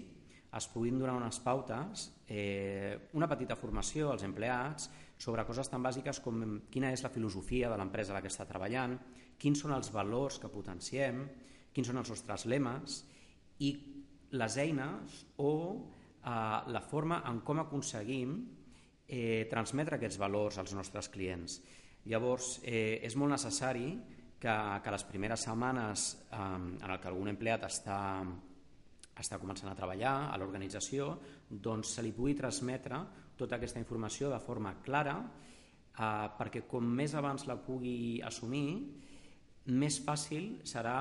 es 0.54 0.68
puguin 0.70 0.98
donar 0.98 1.16
unes 1.18 1.40
pautes, 1.42 2.08
eh, 2.28 3.10
una 3.18 3.28
petita 3.30 3.56
formació 3.58 4.12
als 4.12 4.22
empleats 4.26 4.88
sobre 5.18 5.44
coses 5.46 5.70
tan 5.70 5.82
bàsiques 5.82 6.20
com 6.22 6.60
quina 6.70 6.92
és 6.94 7.02
la 7.02 7.10
filosofia 7.10 7.70
de 7.70 7.78
l'empresa 7.78 8.12
a 8.12 8.18
la 8.18 8.22
que 8.22 8.30
està 8.30 8.46
treballant, 8.46 8.96
quins 9.38 9.60
són 9.60 9.74
els 9.74 9.90
valors 9.94 10.38
que 10.38 10.52
potenciem, 10.52 11.24
quins 11.74 11.90
són 11.90 11.98
els 12.02 12.10
nostres 12.14 12.46
lemes 12.46 13.02
i 13.66 13.74
les 14.34 14.58
eines 14.62 15.24
o 15.42 15.52
eh, 15.74 16.58
la 16.70 16.82
forma 16.82 17.22
en 17.28 17.40
com 17.46 17.62
aconseguim 17.62 18.36
eh, 19.06 19.46
transmetre 19.50 19.98
aquests 19.98 20.18
valors 20.22 20.58
als 20.58 20.74
nostres 20.74 21.10
clients. 21.10 21.60
Llavors, 22.10 22.58
eh, 22.62 23.00
és 23.02 23.16
molt 23.16 23.32
necessari 23.32 23.94
que, 24.40 24.54
que 24.84 24.92
les 24.92 25.06
primeres 25.08 25.46
setmanes 25.46 26.08
eh, 26.30 26.38
en 26.38 26.84
el 26.84 26.98
algun 26.98 27.32
empleat 27.32 27.66
està, 27.68 27.98
està 29.20 29.38
començant 29.38 29.70
a 29.70 29.76
treballar 29.78 30.14
a 30.32 30.38
l'organització, 30.40 31.12
doncs 31.48 31.94
se 31.96 32.02
li 32.02 32.12
pugui 32.12 32.34
transmetre 32.38 32.98
tota 33.38 33.56
aquesta 33.58 33.80
informació 33.82 34.30
de 34.32 34.40
forma 34.42 34.74
clara 34.84 35.16
eh, 35.22 36.26
perquè 36.38 36.64
com 36.70 36.86
més 37.00 37.14
abans 37.14 37.46
la 37.50 37.58
pugui 37.62 38.20
assumir, 38.26 38.66
més 39.70 40.00
fàcil 40.04 40.58
serà 40.68 40.98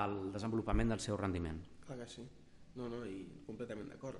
el 0.00 0.32
desenvolupament 0.34 0.90
del 0.90 1.02
seu 1.02 1.18
rendiment. 1.20 1.60
Clar 1.86 1.98
que 2.00 2.08
sí. 2.10 2.24
No, 2.78 2.88
no, 2.88 3.04
i 3.06 3.22
completament 3.46 3.88
d'acord. 3.90 4.18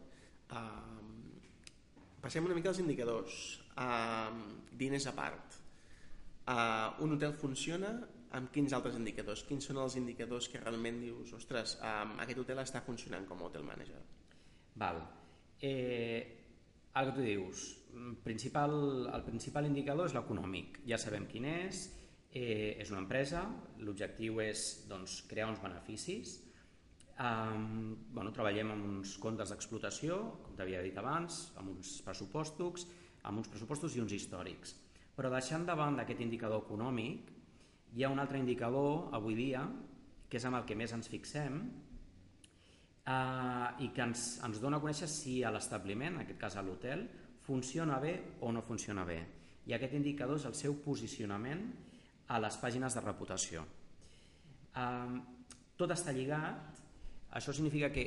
Uh, 0.50 2.18
passem 2.22 2.46
una 2.46 2.56
mica 2.56 2.70
als 2.72 2.80
indicadors. 2.82 3.36
Uh, 3.78 4.56
diners 4.78 5.06
a 5.06 5.14
part. 5.16 5.58
Uh, 6.50 7.04
un 7.06 7.14
hotel 7.14 7.36
funciona 7.38 7.92
amb 8.38 8.50
quins 8.54 8.74
altres 8.76 8.98
indicadors? 8.98 9.44
Quins 9.48 9.66
són 9.66 9.80
els 9.82 9.96
indicadors 10.00 10.48
que 10.50 10.60
realment 10.62 11.00
dius, 11.02 11.32
ostres, 11.36 11.76
um, 11.82 12.16
aquest 12.24 12.42
hotel 12.42 12.62
està 12.62 12.82
funcionant 12.86 13.26
com 13.28 13.40
a 13.40 13.48
hotel 13.48 13.64
manager? 13.66 14.02
Val. 14.80 15.00
Eh, 15.60 16.20
el 16.96 17.08
que 17.10 17.16
tu 17.16 17.24
dius, 17.24 17.64
principal, 18.24 18.76
el 19.12 19.24
principal 19.26 19.66
indicador 19.66 20.10
és 20.10 20.14
l'econòmic. 20.16 20.82
Ja 20.88 20.98
sabem 20.98 21.26
quin 21.30 21.46
és, 21.50 21.88
eh, 22.32 22.76
és 22.78 22.90
una 22.94 23.02
empresa, 23.02 23.42
l'objectiu 23.78 24.40
és 24.40 24.86
doncs, 24.88 25.22
crear 25.30 25.50
uns 25.50 25.62
beneficis, 25.62 26.38
Um, 27.20 27.98
bueno, 28.14 28.30
treballem 28.32 28.70
amb 28.72 28.86
uns 28.88 29.18
comptes 29.20 29.50
d'explotació, 29.52 30.16
com 30.40 30.54
t'havia 30.56 30.80
dit 30.80 30.96
abans, 30.96 31.50
amb 31.60 31.74
uns 31.74 31.98
pressupostos, 32.06 32.86
amb 33.28 33.42
uns 33.42 33.50
pressupostos 33.52 33.96
i 33.96 34.00
uns 34.00 34.14
històrics. 34.16 34.72
Però 35.18 35.28
deixant 35.28 35.66
davant 35.68 35.98
d'aquest 35.98 36.22
indicador 36.24 36.62
econòmic, 36.64 37.28
hi 37.94 38.04
ha 38.04 38.10
un 38.12 38.18
altre 38.22 38.38
indicador 38.38 39.14
avui 39.16 39.34
dia, 39.38 39.64
que 40.30 40.38
és 40.38 40.46
amb 40.46 40.60
el 40.60 40.66
que 40.68 40.76
més 40.78 40.92
ens 40.94 41.10
fixem, 41.10 41.60
uh, 43.04 43.68
i 43.82 43.90
que 43.94 44.04
ens, 44.06 44.38
ens 44.46 44.60
dona 44.62 44.78
a 44.78 44.84
conèixer 44.84 45.08
si 45.10 45.40
a 45.42 45.50
l'establiment, 45.50 46.14
en 46.16 46.24
aquest 46.24 46.40
cas 46.40 46.56
a 46.56 46.64
l'hotel, 46.66 47.06
funciona 47.46 47.98
bé 48.02 48.14
o 48.46 48.52
no 48.54 48.62
funciona 48.62 49.04
bé. 49.04 49.20
I 49.66 49.74
aquest 49.74 49.94
indicador 49.98 50.38
és 50.38 50.46
el 50.46 50.54
seu 50.58 50.78
posicionament 50.84 51.66
a 52.30 52.38
les 52.38 52.56
pàgines 52.62 52.94
de 52.94 53.02
reputació. 53.04 53.64
Uh, 54.70 55.18
tot 55.76 55.90
està 55.90 56.12
lligat 56.14 56.80
això 57.30 57.52
significa 57.54 57.90
que 57.94 58.04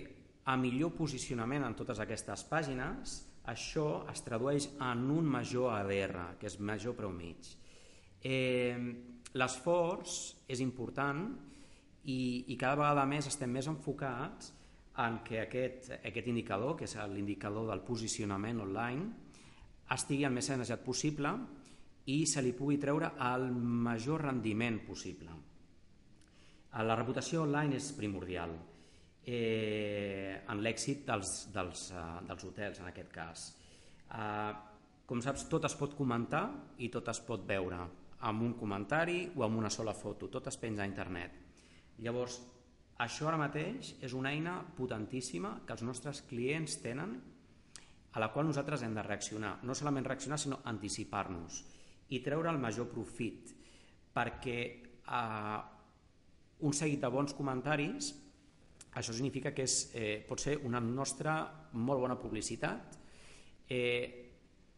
a 0.51 0.57
millor 0.59 0.91
posicionament 0.97 1.63
en 1.63 1.75
totes 1.79 2.01
aquestes 2.03 2.43
pàgines, 2.49 3.15
això 3.47 4.03
es 4.11 4.23
tradueix 4.25 4.67
en 4.83 5.05
un 5.11 5.27
major 5.27 5.71
ADR, 5.77 6.33
que 6.39 6.49
és 6.49 6.59
major 6.59 6.95
preu 6.97 7.11
mig. 7.15 7.47
Eh, 8.23 8.75
L'esforç 9.39 10.17
és 10.51 10.61
important 10.61 11.23
i, 12.05 12.45
i 12.53 12.57
cada 12.59 12.77
vegada 12.77 13.05
més 13.09 13.29
estem 13.29 13.49
més 13.49 13.69
enfocats 13.71 14.51
en 15.01 15.19
que 15.25 15.39
aquest, 15.41 15.89
aquest 16.03 16.27
indicador, 16.29 16.75
que 16.77 16.85
és 16.85 16.95
l'indicador 17.09 17.65
del 17.71 17.81
posicionament 17.85 18.61
online, 18.61 19.07
estigui 19.93 20.27
el 20.27 20.35
més 20.35 20.51
sanejat 20.51 20.83
possible 20.85 21.31
i 22.13 22.23
se 22.29 22.43
li 22.43 22.53
pugui 22.53 22.77
treure 22.81 23.13
el 23.31 23.47
major 23.53 24.27
rendiment 24.27 24.81
possible. 24.85 25.33
La 26.73 26.97
reputació 26.97 27.43
online 27.45 27.77
és 27.77 27.91
primordial 27.97 28.53
eh, 29.25 30.41
en 30.49 30.61
l'èxit 30.65 31.03
dels, 31.07 31.33
dels, 31.53 31.89
uh, 31.93 32.21
dels 32.27 32.45
hotels, 32.49 32.81
en 32.81 32.89
aquest 32.89 33.11
cas. 33.13 33.43
Uh, 34.09 34.53
com 35.09 35.21
saps, 35.21 35.45
tot 35.49 35.65
es 35.69 35.75
pot 35.77 35.93
comentar 35.97 36.47
i 36.81 36.89
tot 36.93 37.09
es 37.13 37.21
pot 37.25 37.45
veure 37.47 37.81
amb 38.29 38.45
un 38.45 38.53
comentari 38.59 39.27
o 39.35 39.43
amb 39.43 39.59
una 39.59 39.71
sola 39.73 39.93
foto, 39.93 40.29
tot 40.31 40.47
es 40.51 40.57
penja 40.57 40.83
a 40.83 40.89
internet. 40.89 41.35
Llavors, 42.03 42.39
això 43.03 43.27
ara 43.27 43.39
mateix 43.41 43.95
és 44.01 44.15
una 44.15 44.31
eina 44.31 44.57
potentíssima 44.77 45.57
que 45.67 45.75
els 45.75 45.83
nostres 45.83 46.23
clients 46.29 46.79
tenen 46.83 47.17
a 48.13 48.21
la 48.21 48.29
qual 48.31 48.47
nosaltres 48.47 48.83
hem 48.85 48.93
de 48.95 49.03
reaccionar. 49.03 49.57
No 49.63 49.75
solament 49.75 50.05
reaccionar, 50.05 50.39
sinó 50.39 50.61
anticipar-nos 50.69 51.63
i 52.13 52.21
treure 52.23 52.51
el 52.51 52.61
major 52.61 52.89
profit 52.91 53.53
perquè 54.13 54.57
eh, 54.63 55.59
un 56.63 56.75
seguit 56.77 57.01
de 57.01 57.09
bons 57.11 57.33
comentaris 57.33 58.13
això 58.93 59.13
significa 59.13 59.53
que 59.53 59.63
és, 59.65 59.91
eh, 59.93 60.23
pot 60.27 60.39
ser 60.39 60.59
una 60.63 60.79
nostra 60.79 61.35
molt 61.73 61.99
bona 61.99 62.17
publicitat 62.19 62.97
eh, 63.67 64.29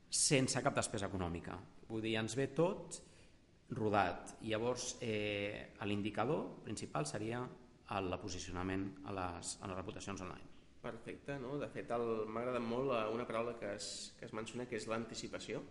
sense 0.09 0.61
cap 0.63 0.75
despesa 0.75 1.09
econòmica. 1.09 1.57
Vull 1.89 2.01
dir, 2.01 2.15
ens 2.15 2.35
ve 2.35 2.47
tot 2.55 3.01
rodat. 3.69 4.35
Llavors, 4.45 4.97
eh, 5.01 5.73
l'indicador 5.85 6.61
principal 6.63 7.05
seria 7.05 7.41
el 7.95 8.17
posicionament 8.21 8.85
a 9.05 9.13
les, 9.13 9.55
a 9.61 9.69
les 9.69 9.77
reputacions 9.77 10.21
online. 10.21 10.53
Perfecte, 10.81 11.39
no? 11.41 11.57
De 11.57 11.69
fet, 11.73 11.89
m'ha 11.89 12.41
agradat 12.43 12.61
molt 12.61 12.93
eh, 12.93 13.01
una 13.13 13.25
paraula 13.25 13.55
que 13.57 13.73
es, 13.75 14.13
que 14.19 14.25
es 14.25 14.33
menciona, 14.33 14.67
que 14.69 14.77
és 14.77 14.87
l'anticipació. 14.87 15.63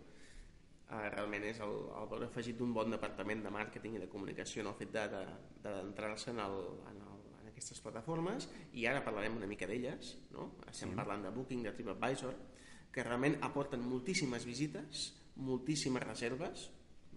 Uh, 0.85 1.07
realment 1.09 1.41
és 1.49 1.57
el, 1.65 1.71
el 1.97 2.09
valor 2.11 2.27
afegit 2.27 2.59
d'un 2.59 2.69
bon 2.69 2.91
departament 2.93 3.39
de 3.41 3.49
màrqueting 3.49 3.95
i 3.97 4.01
de 4.03 4.05
comunicació 4.05 4.61
en 4.61 4.67
el 4.69 4.75
fet 4.77 4.91
d'entrar-se 4.93 6.29
de, 6.29 6.35
de, 6.37 6.43
en, 6.43 6.43
el, 6.45 6.59
en 6.91 6.99
el 7.01 7.15
aquestes 7.55 7.79
plataformes 7.79 8.49
i 8.75 8.83
ara 8.89 9.03
parlarem 9.03 9.37
una 9.39 9.47
mica 9.47 9.67
d'elles 9.69 10.11
no? 10.35 10.51
estem 10.67 10.91
sí. 10.91 10.97
parlant 10.97 11.23
de 11.23 11.31
Booking, 11.31 11.63
de 11.63 11.71
TripAdvisor 11.73 12.35
que 12.93 13.03
realment 13.07 13.39
aporten 13.47 13.83
moltíssimes 13.87 14.45
visites 14.47 15.07
moltíssimes 15.47 16.03
reserves 16.03 16.67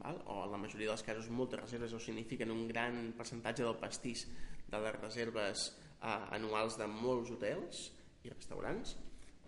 val? 0.02 0.20
o 0.26 0.44
en 0.44 0.54
la 0.54 0.60
majoria 0.60 0.92
dels 0.92 1.04
casos 1.06 1.28
moltes 1.30 1.60
reserves 1.60 1.94
o 1.94 2.00
signifiquen 2.02 2.52
un 2.54 2.66
gran 2.68 3.12
percentatge 3.18 3.66
del 3.66 3.78
pastís 3.80 4.26
de 4.68 4.80
les 4.84 4.96
reserves 5.00 5.68
eh, 6.02 6.36
anuals 6.38 6.78
de 6.80 6.88
molts 6.90 7.32
hotels 7.34 7.84
i 8.24 8.32
restaurants 8.32 8.96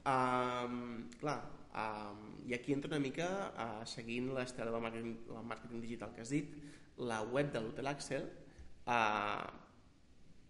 um, 0.06 1.08
clar, 1.20 1.40
um, 1.74 2.28
i 2.46 2.54
aquí 2.56 2.74
entra 2.76 2.92
una 2.92 3.02
mica 3.02 3.30
uh, 3.50 3.80
seguint 3.86 4.30
l'estel 4.34 4.70
del 4.70 4.84
màrqueting, 4.84 5.16
del 5.28 5.48
màrqueting 5.50 5.82
digital 5.84 6.14
que 6.14 6.24
has 6.24 6.32
dit 6.32 6.54
la 7.00 7.22
web 7.24 7.52
de 7.52 7.62
l'Hotel 7.64 7.90
Axel 7.90 8.28
uh, 8.86 9.69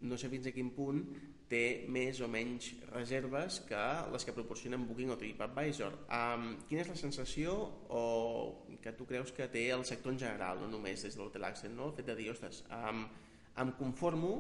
no 0.00 0.16
sé 0.16 0.30
fins 0.33 0.49
a 0.49 0.52
quin 0.54 0.71
punt 0.73 1.02
té 1.50 1.85
més 1.92 2.21
o 2.23 2.28
menys 2.30 2.71
reserves 2.92 3.59
que 3.69 3.80
les 4.12 4.25
que 4.25 4.35
proporcionen 4.37 4.87
Booking 4.88 5.12
o 5.12 5.19
TripAdvisor. 5.21 5.97
Um, 6.16 6.52
quina 6.69 6.85
és 6.85 6.92
la 6.92 6.99
sensació 6.99 7.57
o 7.90 8.04
que 8.80 8.95
tu 8.97 9.07
creus 9.09 9.35
que 9.37 9.50
té 9.52 9.66
el 9.75 9.85
sector 9.85 10.14
en 10.14 10.23
general, 10.23 10.62
no 10.62 10.71
només 10.71 11.04
des 11.04 11.16
de 11.16 11.23
l'Hotel 11.23 11.49
Accent, 11.50 11.75
no? 11.76 11.90
el 11.90 11.97
fet 11.99 12.09
de 12.12 12.16
dir, 12.16 12.30
ostres, 12.33 12.62
um, 12.71 13.04
em 13.61 13.73
conformo 13.78 14.35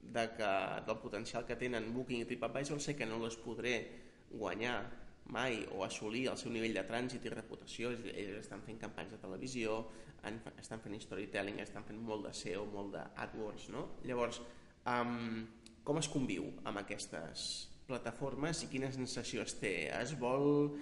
de 0.00 0.26
que, 0.36 0.52
del 0.86 0.98
potencial 1.00 1.46
que 1.46 1.56
tenen 1.60 1.92
Booking 1.94 2.24
i 2.24 2.28
TripAdvisor, 2.28 2.82
sé 2.82 2.96
que 2.98 3.08
no 3.08 3.22
les 3.22 3.38
podré 3.40 3.76
guanyar 4.30 4.82
mai 5.30 5.62
o 5.76 5.84
assolir 5.86 6.26
el 6.28 6.38
seu 6.40 6.50
nivell 6.52 6.74
de 6.74 6.82
trànsit 6.86 7.24
i 7.24 7.32
reputació, 7.32 7.92
ells 7.94 8.40
estan 8.40 8.62
fent 8.66 8.80
campanyes 8.82 9.14
de 9.14 9.20
televisió, 9.22 9.84
estan 10.58 10.82
fent 10.82 10.96
storytelling, 11.00 11.60
estan 11.62 11.86
fent 11.86 12.00
molt 12.02 12.26
de 12.26 12.32
SEO, 12.36 12.64
molt 12.72 12.96
d'AdWords, 12.96 13.68
no? 13.74 13.86
Llavors, 14.08 14.40
Um, 14.88 15.44
com 15.84 16.00
es 16.00 16.08
conviu 16.08 16.46
amb 16.64 16.80
aquestes 16.80 17.68
plataformes 17.88 18.62
i 18.64 18.70
quina 18.72 18.92
sensació 18.94 19.44
es 19.46 19.58
té? 19.60 19.74
Es 20.00 20.16
vol... 20.20 20.76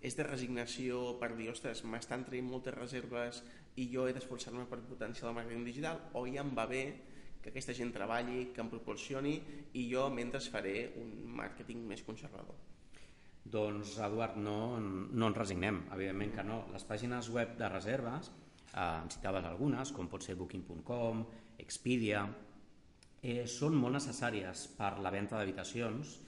És 0.00 0.14
de 0.16 0.24
resignació 0.24 1.18
per 1.20 1.34
dir, 1.36 1.50
ostres, 1.52 1.82
m'estan 1.84 2.22
traient 2.24 2.46
moltes 2.48 2.72
reserves 2.72 3.42
i 3.76 3.84
jo 3.92 4.06
he 4.08 4.14
d'esforçar-me 4.16 4.62
per 4.70 4.78
potenciar 4.88 5.28
el 5.28 5.34
màrqueting 5.36 5.66
digital 5.66 6.00
o 6.16 6.22
ja 6.24 6.40
em 6.40 6.54
va 6.56 6.64
bé 6.70 6.84
que 7.42 7.52
aquesta 7.52 7.74
gent 7.76 7.92
treballi, 7.92 8.46
que 8.54 8.64
em 8.64 8.70
proporcioni 8.72 9.34
i 9.76 9.84
jo 9.90 10.06
mentre 10.12 10.40
faré 10.52 10.90
un 11.00 11.12
màrqueting 11.36 11.84
més 11.88 12.00
conservador? 12.06 12.56
Doncs, 13.44 13.96
Eduard, 14.04 14.36
no, 14.40 14.78
no 14.80 15.28
ens 15.28 15.38
resignem, 15.38 15.82
evidentment 15.92 16.34
que 16.36 16.44
no. 16.44 16.62
Les 16.74 16.84
pàgines 16.88 17.30
web 17.32 17.56
de 17.60 17.70
reserves, 17.72 18.32
eh, 18.72 18.80
en 18.80 19.08
citaves 19.12 19.48
algunes, 19.48 19.92
com 19.96 20.08
pot 20.08 20.24
ser 20.24 20.36
booking.com, 20.40 21.24
Expedia, 21.60 22.24
eh, 23.22 23.46
són 23.46 23.76
molt 23.76 23.98
necessàries 23.98 24.66
per 24.76 24.96
la 25.04 25.12
venda 25.12 25.38
d'habitacions, 25.38 26.18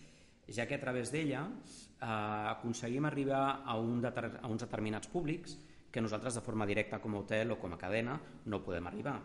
ja 0.53 0.67
que 0.69 0.77
a 0.77 0.83
través 0.83 1.13
d'elles 1.13 1.77
eh, 2.01 2.07
aconseguim 2.07 3.07
arribar 3.09 3.63
a, 3.65 3.77
un 3.79 4.05
a 4.05 4.49
uns 4.49 4.65
determinats 4.65 5.09
públics 5.09 5.57
que 5.93 6.01
nosaltres 6.01 6.35
de 6.35 6.41
forma 6.41 6.67
directa 6.67 7.01
com 7.01 7.15
a 7.15 7.21
hotel 7.21 7.53
o 7.53 7.61
com 7.61 7.73
a 7.73 7.79
cadena 7.79 8.19
no 8.47 8.63
podem 8.65 8.87
arribar. 8.89 9.19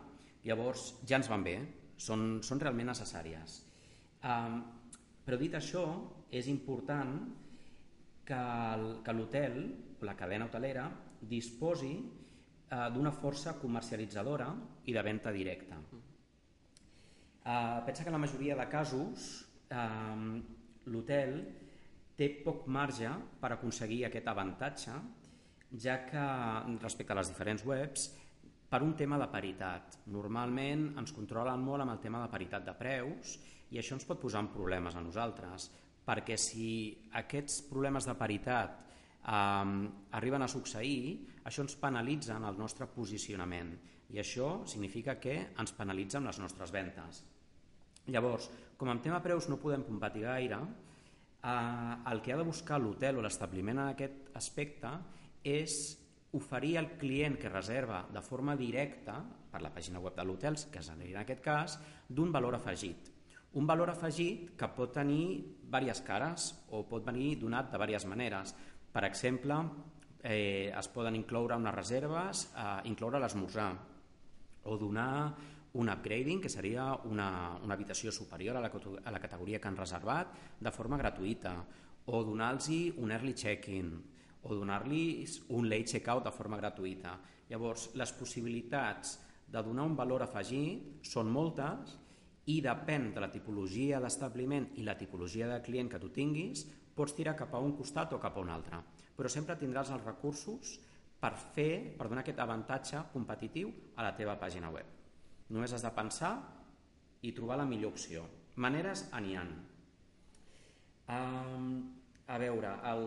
Llavors 0.43 0.93
ja 1.07 1.17
ens 1.19 1.29
van 1.31 1.43
bé, 1.43 1.57
són, 1.97 2.43
són 2.43 2.59
realment 2.59 2.91
necessàries. 2.91 3.61
Um, 4.27 4.59
però 5.23 5.39
dit 5.39 5.55
això, 5.55 5.83
és 6.31 6.47
important 6.51 7.15
que 8.27 9.13
l'hotel, 9.15 9.61
la 10.03 10.15
cadena 10.19 10.49
hotelera, 10.49 10.89
disposi 11.21 11.93
uh, 11.95 12.89
d'una 12.91 13.13
força 13.15 13.55
comercialitzadora 13.61 14.51
i 14.85 14.95
de 14.95 15.03
venda 15.03 15.31
directa. 15.31 15.79
Uh, 17.47 17.79
pensa 17.87 18.03
que 18.03 18.11
en 18.11 18.17
la 18.17 18.19
majoria 18.19 18.57
de 18.59 18.67
casos 18.67 19.47
uh, 19.71 20.35
l'hotel 20.91 21.37
té 22.19 22.27
poc 22.43 22.65
marge 22.67 23.07
per 23.39 23.53
aconseguir 23.55 24.01
aquest 24.03 24.27
avantatge, 24.27 24.95
ja 25.79 26.01
que 26.03 26.23
respecte 26.81 27.15
a 27.15 27.19
les 27.21 27.31
diferents 27.31 27.63
webs 27.63 28.09
per 28.67 28.81
un 28.83 28.91
tema 28.99 29.15
de 29.21 29.29
paritat. 29.31 29.95
Normalment 30.11 30.89
ens 30.99 31.13
controlen 31.15 31.63
molt 31.63 31.85
amb 31.85 31.95
el 31.95 32.01
tema 32.03 32.19
de 32.25 32.31
paritat 32.33 32.67
de 32.67 32.75
preus 32.75 33.37
i 33.71 33.79
això 33.79 33.95
ens 33.95 34.07
pot 34.07 34.19
posar 34.19 34.43
en 34.43 34.51
problemes 34.51 34.95
a 34.95 35.03
nosaltres, 35.03 35.69
perquè 36.03 36.35
si 36.39 36.67
aquests 37.21 37.61
problemes 37.69 38.07
de 38.07 38.15
paritat 38.19 38.75
eh, 38.75 39.71
arriben 40.19 40.43
a 40.43 40.51
succeir, 40.51 41.15
això 41.47 41.63
ens 41.63 41.79
penalitza 41.79 42.35
en 42.35 42.47
el 42.47 42.59
nostre 42.59 42.87
posicionament 42.91 43.71
i 44.11 44.19
això 44.19 44.65
significa 44.67 45.17
que 45.19 45.39
ens 45.59 45.75
penalitza 45.75 46.19
amb 46.19 46.31
les 46.31 46.39
nostres 46.39 46.71
ventes. 46.71 47.23
Llavors, 48.07 48.49
com 48.77 48.89
en 48.91 49.01
tema 49.03 49.19
preus 49.23 49.49
no 49.51 49.59
podem 49.59 49.83
competir 49.83 50.23
gaire, 50.23 50.59
eh, 51.43 51.95
el 52.11 52.21
que 52.21 52.33
ha 52.33 52.37
de 52.39 52.47
buscar 52.47 52.79
l'hotel 52.79 53.19
o 53.19 53.23
l'establiment 53.25 53.81
en 53.81 53.89
aquest 53.91 54.29
aspecte 54.39 54.91
és 55.43 55.97
oferir 56.37 56.77
al 56.77 56.93
client 56.99 57.37
que 57.39 57.49
reserva 57.49 58.05
de 58.13 58.21
forma 58.21 58.55
directa 58.55 59.17
per 59.51 59.61
la 59.63 59.71
pàgina 59.73 59.99
web 60.03 60.15
de 60.15 60.25
l'hotel, 60.27 60.57
que 60.71 60.79
és 60.79 60.89
en 60.93 61.03
aquest 61.19 61.43
cas, 61.43 61.77
d'un 62.07 62.31
valor 62.31 62.55
afegit. 62.55 63.11
Un 63.57 63.65
valor 63.65 63.89
afegit 63.89 64.51
que 64.59 64.67
pot 64.75 64.91
tenir 64.93 65.57
diverses 65.63 66.03
cares 66.05 66.49
o 66.69 66.83
pot 66.87 67.05
venir 67.05 67.37
donat 67.41 67.71
de 67.71 67.79
diverses 67.79 68.07
maneres. 68.07 68.53
Per 68.91 69.03
exemple, 69.07 69.57
eh, 70.21 70.71
es 70.77 70.87
poden 70.89 71.15
incloure 71.15 71.55
unes 71.55 71.73
reserves, 71.73 72.51
eh, 72.55 72.81
incloure 72.85 73.19
l'esmorzar 73.19 73.71
o 74.63 74.77
donar 74.77 75.33
un 75.73 75.89
upgrading, 75.89 76.41
que 76.41 76.49
seria 76.49 76.93
una, 77.05 77.57
una 77.63 77.75
habitació 77.75 78.11
superior 78.11 78.57
a 78.57 78.61
la, 78.61 78.71
a 78.71 79.11
la 79.11 79.19
categoria 79.19 79.59
que 79.59 79.67
han 79.67 79.77
reservat, 79.77 80.33
de 80.59 80.71
forma 80.71 80.97
gratuïta, 80.97 81.53
o 82.07 82.23
donar-los 82.23 82.69
un 82.97 83.11
early 83.11 83.33
check-in, 83.33 83.91
o 84.43 84.55
donar-li 84.55 85.27
un 85.49 85.67
late 85.69 85.91
checkout 85.93 86.23
de 86.23 86.31
forma 86.31 86.57
gratuïta. 86.57 87.17
Llavors, 87.49 87.89
les 87.99 88.11
possibilitats 88.15 89.17
de 89.47 89.63
donar 89.63 89.85
un 89.87 89.95
valor 89.95 90.23
afegit 90.23 91.03
són 91.07 91.31
moltes 91.31 91.95
i 92.47 92.59
depèn 92.63 93.11
de 93.15 93.23
la 93.23 93.31
tipologia 93.31 93.99
d'establiment 94.03 94.69
i 94.79 94.85
la 94.87 94.95
tipologia 94.99 95.49
de 95.51 95.61
client 95.63 95.91
que 95.91 95.99
tu 95.99 96.11
tinguis, 96.15 96.63
pots 96.95 97.15
tirar 97.15 97.35
cap 97.35 97.53
a 97.53 97.61
un 97.63 97.75
costat 97.77 98.15
o 98.15 98.21
cap 98.23 98.37
a 98.37 98.43
un 98.43 98.49
altre. 98.49 98.79
Però 99.17 99.29
sempre 99.29 99.59
tindràs 99.59 99.91
els 99.91 100.05
recursos 100.07 100.77
per 101.19 101.33
fer, 101.35 101.97
per 101.97 102.07
donar 102.07 102.23
aquest 102.23 102.39
avantatge 102.39 103.03
competitiu 103.13 103.73
a 103.95 104.07
la 104.07 104.15
teva 104.15 104.37
pàgina 104.39 104.71
web. 104.71 104.96
Només 105.53 105.73
has 105.73 105.85
de 105.85 105.91
pensar 105.95 106.33
i 107.23 107.33
trobar 107.35 107.57
la 107.61 107.67
millor 107.67 107.93
opció. 107.95 108.25
Maneres 108.63 109.05
n'hi 109.15 109.37
ha. 109.37 109.45
Um, 111.07 111.69
a 112.27 112.37
veure, 112.41 112.73
el, 112.91 113.05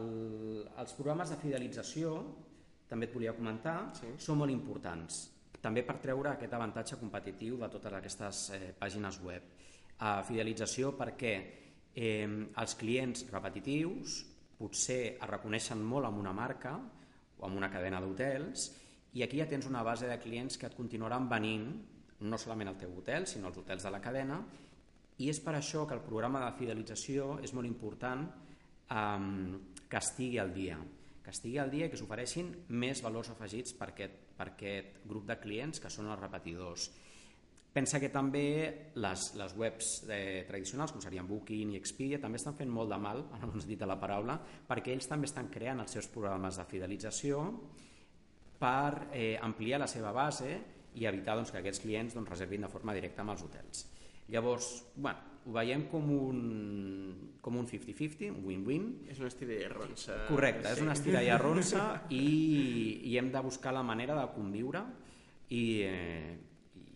els 0.81 0.95
programes 0.97 1.33
de 1.33 1.37
fidelització, 1.43 2.15
també 2.89 3.11
et 3.11 3.15
volia 3.15 3.35
comentar, 3.37 3.77
sí. 3.99 4.15
són 4.19 4.41
molt 4.41 4.55
importants, 4.55 5.21
també 5.61 5.85
per 5.85 5.99
treure 6.01 6.33
aquest 6.33 6.55
avantatge 6.57 6.97
competitiu 7.01 7.59
de 7.61 7.69
totes 7.69 7.97
aquestes 7.99 8.45
eh, 8.57 8.61
pàgines 8.79 9.21
web. 9.23 9.51
Uh, 10.01 10.23
fidelització 10.25 10.95
perquè 10.97 11.35
eh, 11.93 12.25
els 12.25 12.77
clients 12.81 13.27
repetitius 13.29 14.21
potser 14.61 15.01
es 15.13 15.29
reconeixen 15.29 15.83
molt 15.85 16.09
amb 16.09 16.21
una 16.23 16.33
marca 16.37 16.73
o 17.37 17.45
amb 17.45 17.59
una 17.61 17.69
cadena 17.73 18.01
d'hotels 18.01 18.71
i 19.17 19.25
aquí 19.25 19.41
ja 19.41 19.49
tens 19.51 19.69
una 19.69 19.83
base 19.85 20.09
de 20.09 20.19
clients 20.23 20.57
que 20.57 20.69
et 20.71 20.77
continuaran 20.77 21.29
venint 21.29 21.69
no 22.21 22.39
solament 22.39 22.71
al 22.73 22.79
teu 22.79 22.93
hotel, 22.99 23.27
sinó 23.27 23.49
als 23.49 23.59
hotels 23.61 23.85
de 23.87 23.93
la 23.93 24.01
cadena 24.01 24.41
i 25.21 25.29
és 25.29 25.41
per 25.45 25.55
això 25.57 25.87
que 25.87 25.97
el 25.97 26.05
programa 26.05 26.41
de 26.47 26.55
fidelització 26.59 27.37
és 27.45 27.53
molt 27.57 27.69
important 27.69 28.25
um, 28.95 29.61
que 29.89 30.01
estigui 30.01 30.41
al 30.41 30.55
dia 30.55 30.79
que 31.31 31.31
estigui 31.31 31.59
al 31.63 31.71
dia 31.71 31.87
i 31.87 31.93
que 31.93 31.99
s'ofereixin 32.01 32.51
més 32.81 33.03
valors 33.05 33.31
afegits 33.31 33.75
per 33.79 33.91
aquest, 33.93 34.17
per 34.37 34.49
aquest 34.51 35.01
grup 35.07 35.29
de 35.29 35.37
clients 35.39 35.79
que 35.81 35.91
són 35.93 36.09
els 36.11 36.21
repetidors. 36.21 36.89
Pensa 37.71 38.01
que 38.03 38.11
també 38.11 38.47
les, 38.99 39.27
les 39.39 39.53
webs 39.55 39.91
eh, 40.11 40.43
tradicionals, 40.49 40.91
com 40.91 41.03
serien 41.05 41.29
Booking 41.29 41.77
i 41.77 41.79
Expedia, 41.79 42.19
també 42.19 42.41
estan 42.41 42.57
fent 42.59 42.73
molt 42.73 42.91
de 42.91 42.99
mal, 42.99 43.23
ara 43.37 43.47
no 43.47 43.63
dit 43.63 43.85
la 43.87 44.01
paraula, 44.01 44.41
perquè 44.67 44.97
ells 44.97 45.07
també 45.07 45.31
estan 45.31 45.53
creant 45.55 45.85
els 45.85 45.95
seus 45.95 46.11
programes 46.11 46.59
de 46.59 46.67
fidelització 46.73 47.45
per 48.61 49.07
eh, 49.15 49.37
ampliar 49.41 49.79
la 49.81 49.89
seva 49.89 50.11
base 50.13 50.51
i 50.95 51.07
evitar 51.07 51.37
doncs, 51.39 51.53
que 51.55 51.61
aquests 51.61 51.83
clients 51.85 52.17
doncs, 52.17 52.31
reservin 52.31 52.67
de 52.67 52.73
forma 52.73 52.95
directa 52.97 53.23
amb 53.23 53.35
els 53.35 53.45
hotels. 53.47 53.87
Llavors, 54.31 54.71
bueno, 54.97 55.31
ho 55.47 55.55
veiem 55.55 55.87
com 55.91 56.11
un 56.15 56.41
com 57.41 57.57
un 57.57 57.67
50-50, 57.67 58.29
un 58.35 58.45
win-win. 58.45 58.91
És 59.11 59.21
una 59.23 59.31
estira 59.31 59.57
i 59.57 59.65
arronsa. 59.67 60.19
Correcte, 60.29 60.67
sí. 60.69 60.75
és 60.77 60.85
una 60.85 60.95
estira 60.97 61.25
i 61.25 61.33
arronsa 61.33 61.87
i, 62.13 62.27
i 63.11 63.17
hem 63.19 63.33
de 63.33 63.43
buscar 63.47 63.75
la 63.77 63.83
manera 63.87 64.19
de 64.19 64.27
conviure 64.35 64.85
i, 65.49 65.65
eh, 65.89 66.37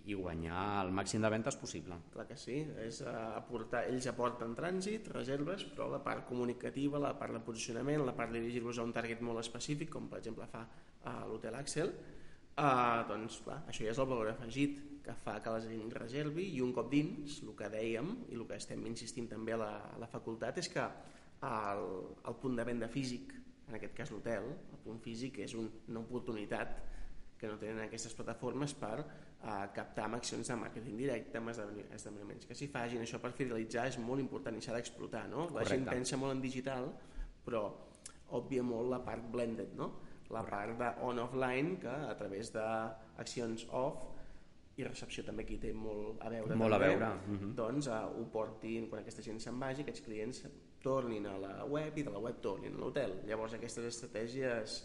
i 0.05 0.17
guanyar 0.19 0.65
el 0.83 0.93
màxim 0.95 1.25
de 1.25 1.31
ventes 1.33 1.57
possible. 1.57 1.97
Clar 2.13 2.27
que 2.29 2.37
sí, 2.41 2.59
és 2.85 3.01
aportar, 3.09 3.87
ells 3.91 4.09
aporten 4.11 4.53
trànsit, 4.59 5.09
reserves, 5.15 5.65
però 5.73 5.89
la 5.93 6.03
part 6.05 6.29
comunicativa, 6.29 7.01
la 7.01 7.15
part 7.19 7.33
de 7.35 7.41
posicionament, 7.47 8.05
la 8.05 8.17
part 8.17 8.35
de 8.35 8.43
dirigir-vos 8.45 8.79
a 8.79 8.85
un 8.85 8.93
target 8.93 9.25
molt 9.25 9.41
específic, 9.41 9.91
com 9.97 10.11
per 10.13 10.21
exemple 10.21 10.49
fa 10.53 10.67
a 11.09 11.17
l'Hotel 11.31 11.57
Axel, 11.57 11.95
Uh, 12.55 13.03
doncs 13.09 13.41
clar, 13.43 13.65
això 13.67 13.83
ja 13.83 13.91
és 13.91 13.99
el 13.99 14.07
valor 14.07 14.29
afegit 14.31 14.77
que 15.05 15.15
fa 15.25 15.41
que 15.43 15.53
la 15.53 15.61
gent 15.65 15.91
reservi 15.99 16.47
i 16.55 16.61
un 16.63 16.71
cop 16.73 16.87
dins, 16.93 17.41
el 17.43 17.51
que 17.59 17.67
dèiem 17.73 18.13
i 18.31 18.39
el 18.39 18.45
que 18.49 18.59
estem 18.61 18.85
insistint 18.87 19.27
també 19.33 19.57
a 19.57 19.59
la, 19.61 19.73
a 19.91 19.99
la 20.01 20.09
facultat 20.09 20.61
és 20.63 20.71
que 20.73 20.85
el, 21.45 21.85
el 22.31 22.37
punt 22.41 22.55
de 22.57 22.65
venda 22.65 22.89
físic, 22.89 23.35
en 23.69 23.77
aquest 23.77 23.97
cas 23.99 24.13
l'hotel, 24.15 24.47
el 24.55 24.81
punt 24.85 25.03
físic 25.03 25.43
és 25.45 25.57
un, 25.59 25.67
una 25.91 26.05
oportunitat 26.05 26.79
que 27.41 27.51
no 27.51 27.59
tenen 27.61 27.83
aquestes 27.85 28.15
plataformes 28.17 28.73
per 28.79 28.95
uh, 29.03 29.67
captar 29.77 30.07
amb 30.07 30.21
accions 30.21 30.49
de 30.49 30.57
màrqueting 30.63 30.97
directe, 30.97 31.41
amb 31.41 31.53
esdeveniments 31.53 32.49
que 32.49 32.57
s'hi 32.57 32.71
fagin. 32.73 33.03
Això 33.05 33.21
per 33.21 33.35
fidelitzar 33.37 33.89
és 33.91 33.99
molt 34.01 34.23
important 34.23 34.57
i 34.57 34.63
s'ha 34.65 34.77
d'explotar. 34.79 35.27
No? 35.29 35.49
La 35.51 35.65
Correcte. 35.65 35.75
gent 35.75 35.91
pensa 35.91 36.21
molt 36.21 36.39
en 36.39 36.45
digital, 36.45 36.89
però 37.45 37.67
òbvia 38.39 38.65
molt 38.65 38.95
la 38.95 39.03
part 39.05 39.27
blended, 39.35 39.75
no? 39.77 39.91
La 40.31 40.43
part 40.49 40.79
de 40.79 40.91
on-offline 41.05 41.79
que 41.83 41.95
a 42.09 42.15
través 42.17 42.53
d'accions 42.55 43.67
off 43.73 44.11
i 44.77 44.83
recepció 44.83 45.23
també 45.23 45.45
aquí 45.45 45.57
té 45.63 45.71
molt 45.77 46.23
a 46.25 46.31
veure 46.33 46.57
molt 46.59 46.75
també, 46.75 46.87
a 46.87 46.89
veure 46.89 47.11
uh 47.11 47.35
-huh. 47.41 47.55
doncs 47.55 47.87
uh, 47.87 48.07
ho 48.19 48.25
portin 48.33 48.89
quan 48.89 49.03
aquesta 49.03 49.23
gent 49.23 49.41
se'n 49.41 49.61
vagi 49.61 49.83
aquests 49.83 50.01
clients 50.01 50.45
tornin 50.85 51.27
a 51.27 51.39
la 51.39 51.65
web 51.65 51.97
i 51.97 52.03
de 52.03 52.13
la 52.13 52.19
web 52.19 52.41
tornin 52.45 52.75
a 52.75 52.79
l'hotel. 52.83 53.23
Llavors 53.29 53.55
aquestes 53.55 53.89
estratègies 53.89 54.83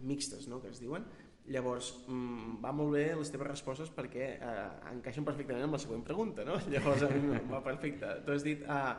mixtes 0.00 0.48
no, 0.48 0.60
que 0.62 0.68
es 0.72 0.80
diuen. 0.80 1.04
Llavors 1.52 1.90
mm, 2.06 2.60
va 2.62 2.72
molt 2.72 2.94
bé 2.94 3.06
les 3.18 3.32
teves 3.34 3.48
respostes 3.48 3.90
perquè 3.90 4.28
eh, 4.38 4.68
encaixen 4.92 5.26
perfectament 5.26 5.66
amb 5.66 5.76
la 5.76 5.80
següent 5.82 6.04
pregunta 6.06 6.44
no? 6.46 6.54
llavors 6.72 7.02
a 7.02 7.10
mi 7.10 7.40
va 7.50 7.62
perfecte. 7.64 8.14
Tu 8.24 8.32
has 8.32 8.46
dit 8.46 8.62
uh, 8.62 8.94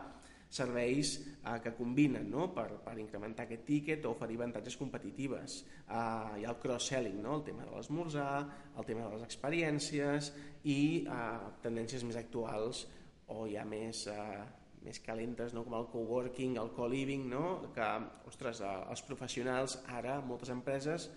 serveis 0.53 1.15
eh, 1.17 1.59
que 1.63 1.73
combinen 1.73 2.29
no? 2.29 2.47
per, 2.53 2.67
per 2.85 2.95
incrementar 3.01 3.47
aquest 3.47 3.65
tiquet 3.65 4.05
o 4.05 4.13
oferir 4.13 4.37
avantatges 4.39 4.77
competitives. 4.77 5.61
Eh, 5.87 5.93
hi 6.39 6.45
ha 6.45 6.51
el 6.51 6.59
cross-selling, 6.61 7.19
no? 7.23 7.39
el 7.39 7.45
tema 7.47 7.65
de 7.65 7.73
l'esmorzar, 7.73 8.35
el 8.77 8.89
tema 8.89 9.07
de 9.07 9.15
les 9.15 9.25
experiències 9.25 10.31
i 10.69 10.81
eh, 11.03 11.23
tendències 11.65 12.05
més 12.05 12.19
actuals 12.21 12.85
o 13.33 13.47
ja 13.49 13.65
més, 13.65 14.05
eh, 14.11 14.43
més 14.85 15.01
calentes, 15.01 15.55
no? 15.57 15.65
com 15.65 15.77
el 15.79 15.89
coworking, 15.91 16.57
el 16.61 16.73
co-living, 16.77 17.27
no? 17.33 17.73
que 17.73 17.89
ostres, 18.29 18.61
eh, 18.61 18.73
els 18.93 19.05
professionals 19.09 19.79
ara, 19.97 20.19
moltes 20.21 20.53
empreses, 20.53 21.09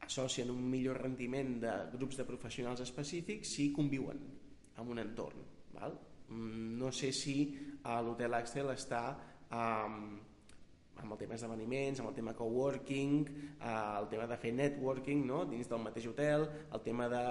associen 0.00 0.50
un 0.50 0.62
millor 0.66 0.98
rendiment 1.04 1.58
de 1.62 1.72
grups 1.94 2.18
de 2.18 2.26
professionals 2.26 2.82
específics 2.82 3.54
si 3.54 3.70
conviuen 3.72 4.22
en 4.80 4.88
un 4.88 4.98
entorn. 4.98 5.44
Val? 5.76 6.00
Mm, 6.30 6.78
no 6.78 6.90
sé 6.94 7.12
si 7.12 7.36
uh, 7.84 8.00
l'Hotel 8.06 8.34
Axel 8.38 8.70
està 8.70 9.04
um, 9.50 10.02
amb 11.00 11.14
el 11.14 11.18
tema 11.18 11.34
d'esdeveniments, 11.34 12.00
amb 12.00 12.12
el 12.12 12.18
tema 12.18 12.34
coworking, 12.38 13.16
uh, 13.58 13.96
el 14.00 14.10
tema 14.12 14.28
de 14.30 14.38
fer 14.38 14.52
networking 14.54 15.24
no? 15.26 15.44
dins 15.50 15.70
del 15.70 15.82
mateix 15.82 16.06
hotel, 16.10 16.46
el 16.70 16.84
tema 16.84 17.08
de, 17.10 17.24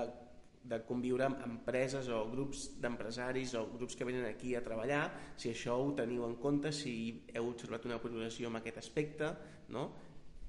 de 0.73 0.81
conviure 0.88 1.29
amb 1.29 1.45
empreses 1.47 2.09
o 2.12 2.25
grups 2.33 2.67
d'empresaris 2.81 3.55
o 3.55 3.65
grups 3.71 3.95
que 3.95 4.07
venen 4.09 4.27
aquí 4.27 4.53
a 4.55 4.63
treballar, 4.65 5.05
si 5.39 5.53
això 5.53 5.79
ho 5.79 5.93
teniu 5.95 6.27
en 6.27 6.35
compte, 6.43 6.73
si 6.75 6.93
heu 7.33 7.49
observat 7.53 7.88
una 7.88 8.01
progressió 8.03 8.51
en 8.51 8.59
aquest 8.59 8.83
aspecte, 8.83 9.31
no? 9.75 9.89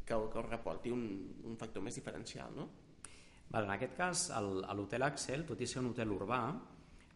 que, 0.05 0.17
que 0.33 0.39
us 0.43 0.51
reporti 0.51 0.91
un, 0.91 1.07
un 1.47 1.57
factor 1.57 1.85
més 1.87 1.95
diferencial, 1.95 2.51
no? 2.57 2.67
Val, 3.51 3.67
en 3.67 3.73
aquest 3.75 3.97
cas, 3.99 4.29
l'hotel 4.79 5.03
Axel, 5.03 5.43
tot 5.47 5.59
i 5.59 5.67
ser 5.67 5.81
un 5.83 5.91
hotel 5.91 6.13
urbà, 6.15 6.45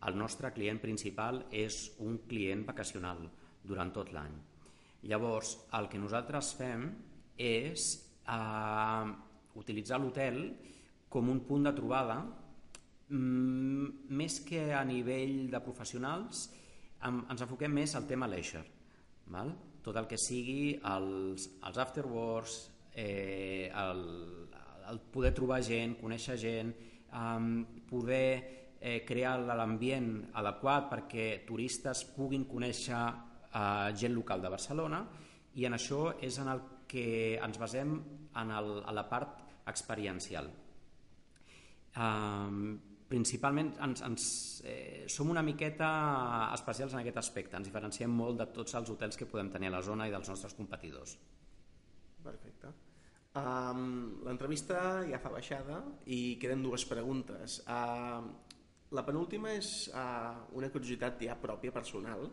el 0.09 0.19
nostre 0.19 0.53
client 0.57 0.81
principal 0.83 1.45
és 1.53 1.95
un 2.05 2.21
client 2.29 2.64
vacacional 2.67 3.23
durant 3.64 3.93
tot 3.95 4.12
l'any. 4.12 4.35
Llavors, 5.09 5.55
el 5.77 5.88
que 5.93 6.01
nosaltres 6.01 6.53
fem 6.59 6.87
és 7.40 7.87
eh, 8.29 9.11
utilitzar 9.61 10.01
l'hotel 10.01 10.40
com 11.09 11.31
un 11.31 11.45
punt 11.47 11.69
de 11.69 11.75
trobada 11.77 12.19
mm, 13.09 14.11
més 14.19 14.40
que 14.49 14.71
a 14.75 14.85
nivell 14.88 15.51
de 15.53 15.61
professionals 15.64 16.49
ens 17.05 17.45
enfoquem 17.45 17.73
més 17.77 17.95
al 17.95 18.09
tema 18.09 18.29
leisure 18.31 18.64
val? 19.35 19.53
tot 19.85 19.97
el 20.01 20.09
que 20.09 20.17
sigui 20.21 20.79
els, 20.88 21.49
els 21.69 21.79
afterworks 21.79 22.55
eh, 22.97 23.69
el, 23.69 24.03
el 24.88 25.01
poder 25.12 25.35
trobar 25.37 25.61
gent, 25.67 25.99
conèixer 26.01 26.38
gent 26.40 26.73
um, 27.12 27.64
poder 27.90 28.63
eh, 28.85 29.01
crear 29.09 29.38
l'ambient 29.40 30.11
adequat 30.37 30.90
perquè 30.92 31.27
turistes 31.49 32.05
puguin 32.12 32.44
conèixer 32.44 33.01
eh, 33.01 33.88
gent 33.97 34.12
local 34.12 34.44
de 34.44 34.53
Barcelona 34.53 35.01
i 35.57 35.64
en 35.64 35.77
això 35.77 36.11
és 36.20 36.37
en 36.42 36.51
el 36.53 36.61
que 36.90 37.07
ens 37.40 37.59
basem 37.59 37.94
en, 37.97 38.51
el, 38.51 38.75
en 38.85 38.94
la 38.94 39.07
part 39.09 39.40
experiencial. 39.70 40.51
Um, 41.94 42.75
principalment 43.09 43.70
ens, 43.87 44.03
ens, 44.05 44.25
eh, 44.66 45.05
som 45.09 45.31
una 45.31 45.44
miqueta 45.47 45.88
especials 46.53 46.97
en 46.97 47.01
aquest 47.01 47.20
aspecte, 47.23 47.57
ens 47.57 47.70
diferenciem 47.70 48.11
molt 48.11 48.40
de 48.42 48.49
tots 48.53 48.75
els 48.75 48.90
hotels 48.90 49.16
que 49.16 49.29
podem 49.31 49.53
tenir 49.55 49.70
a 49.70 49.77
la 49.79 49.85
zona 49.87 50.09
i 50.11 50.12
dels 50.12 50.29
nostres 50.29 50.57
competidors. 50.59 51.14
Perfecte. 52.25 52.73
Um, 53.38 54.20
L'entrevista 54.27 55.05
ja 55.09 55.18
fa 55.23 55.33
baixada 55.33 55.81
i 56.07 56.37
queden 56.42 56.62
dues 56.66 56.85
preguntes. 56.90 57.61
Uh, 57.66 58.54
la 58.94 59.04
penúltima 59.07 59.52
és 59.57 59.70
uh, 59.90 60.44
una 60.59 60.70
curiositat 60.70 61.22
ja 61.26 61.37
pròpia, 61.40 61.74
personal, 61.74 62.28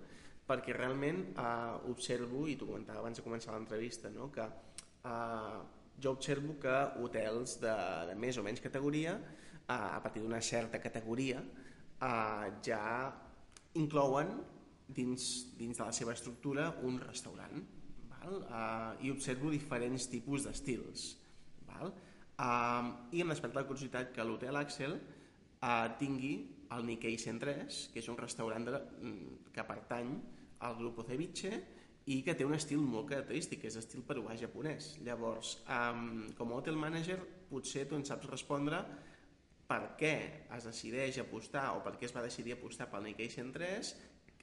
perquè 0.47 0.76
realment 0.76 1.21
uh, 1.34 1.82
observo, 1.89 2.45
i 2.50 2.58
t'ho 2.60 2.67
comentava 2.69 3.02
abans 3.02 3.17
de 3.17 3.26
començar 3.26 3.56
l'entrevista, 3.56 4.12
no? 4.13 4.30
que 4.34 4.45
uh, 4.45 5.60
jo 6.02 6.13
observo 6.13 6.58
que 6.62 6.76
hotels 7.02 7.58
de, 7.62 7.76
de 8.12 8.17
més 8.19 8.38
o 8.38 8.45
menys 8.45 8.63
categoria, 8.63 9.15
uh, 9.17 9.89
a 9.97 10.00
partir 10.04 10.24
d'una 10.24 10.41
certa 10.45 10.82
categoria, 10.84 11.41
uh, 11.41 12.47
ja 12.65 12.84
inclouen 13.80 14.36
dins, 14.91 15.30
dins 15.58 15.78
de 15.78 15.88
la 15.88 15.95
seva 15.95 16.13
estructura 16.17 16.69
un 16.84 17.00
restaurant 17.02 17.63
val? 18.12 18.43
Uh, 18.43 19.06
i 19.08 19.13
observo 19.13 19.50
diferents 19.54 20.10
tipus 20.12 20.45
d'estils? 20.45 21.15
Uh, 22.41 22.91
i 23.13 23.21
em 23.21 23.30
desperta 23.30 23.62
la 23.62 23.67
curiositat 23.69 24.13
que 24.15 24.24
l'hotel 24.26 24.58
Axel 24.60 24.95
uh, 25.62 25.88
tingui 26.00 26.34
el 26.71 26.88
Nikkei 26.88 27.17
103 27.19 27.84
que 27.93 28.02
és 28.02 28.10
un 28.12 28.17
restaurant 28.19 28.67
de, 28.67 28.82
mm, 29.02 29.54
que 29.54 29.67
pertany 29.67 30.12
al 30.67 30.78
grup 30.80 31.02
Ceviche 31.08 31.54
i 32.10 32.21
que 32.26 32.34
té 32.38 32.45
un 32.45 32.56
estil 32.58 32.82
molt 32.82 33.12
característic, 33.12 33.62
que 33.62 33.69
és 33.69 33.78
estil 33.78 34.02
peruà 34.06 34.34
japonès. 34.38 34.95
Llavors, 35.06 35.60
um, 35.69 36.30
com 36.38 36.52
a 36.52 36.58
hotel 36.58 36.78
manager, 36.80 37.19
potser 37.50 37.86
tu 37.88 37.97
en 37.97 38.06
saps 38.08 38.30
respondre 38.30 38.82
per 39.69 39.93
què 40.00 40.15
es 40.58 40.65
decideix 40.67 41.21
apostar 41.21 41.69
o 41.78 41.84
per 41.86 41.93
què 42.00 42.10
es 42.10 42.15
va 42.15 42.26
decidir 42.26 42.58
apostar 42.58 42.89
pel 42.91 43.06
Nikkei 43.06 43.30
103, 43.30 43.93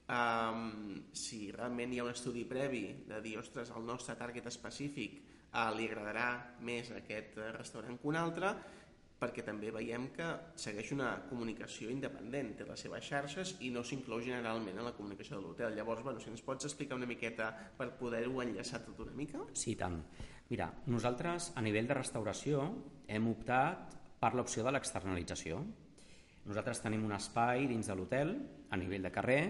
um, 0.07 0.95
si 1.13 1.49
realment 1.51 1.93
hi 1.93 1.99
ha 1.99 2.07
un 2.07 2.13
estudi 2.15 2.45
previ 2.49 2.85
de 3.09 3.19
dir, 3.25 3.35
ostres, 3.41 3.73
el 3.75 3.85
nostre 3.85 4.15
target 4.17 4.47
específic 4.49 5.19
uh, 5.19 5.69
li 5.75 5.89
agradarà 5.89 6.29
més 6.65 6.89
aquest 6.95 7.37
restaurant 7.59 7.99
que 7.99 8.09
un 8.09 8.17
altre, 8.23 8.55
perquè 9.19 9.43
també 9.43 9.71
veiem 9.75 10.07
que 10.15 10.25
segueix 10.55 10.93
una 10.95 11.09
comunicació 11.27 11.91
independent, 11.91 12.53
té 12.55 12.67
les 12.67 12.83
seves 12.85 13.03
xarxes 13.03 13.53
i 13.67 13.71
no 13.75 13.83
s'inclou 13.83 14.21
generalment 14.23 14.79
en 14.79 14.87
la 14.87 14.93
comunicació 14.95 15.37
de 15.37 15.43
l'hotel. 15.43 15.75
Llavors, 15.75 16.03
bueno, 16.05 16.21
si 16.23 16.31
ens 16.31 16.43
pots 16.45 16.69
explicar 16.69 16.95
una 16.95 17.09
miqueta 17.09 17.49
per 17.77 17.91
poder-ho 17.99 18.39
enllaçar 18.45 18.79
tot 18.85 19.01
una 19.03 19.15
mica? 19.17 19.43
Sí, 19.53 19.75
tant. 19.79 19.99
Mira, 20.49 20.69
nosaltres 20.87 21.51
a 21.59 21.63
nivell 21.65 21.89
de 21.89 21.97
restauració 21.99 22.63
hem 23.11 23.27
optat 23.29 23.97
per 24.19 24.31
l'opció 24.35 24.63
de 24.63 24.73
l'externalització. 24.73 25.59
Nosaltres 26.49 26.79
tenim 26.81 27.03
un 27.05 27.13
espai 27.17 27.67
dins 27.69 27.91
de 27.91 27.97
l'hotel, 27.99 28.31
a 28.71 28.79
nivell 28.79 29.03
de 29.03 29.11
carrer, 29.11 29.41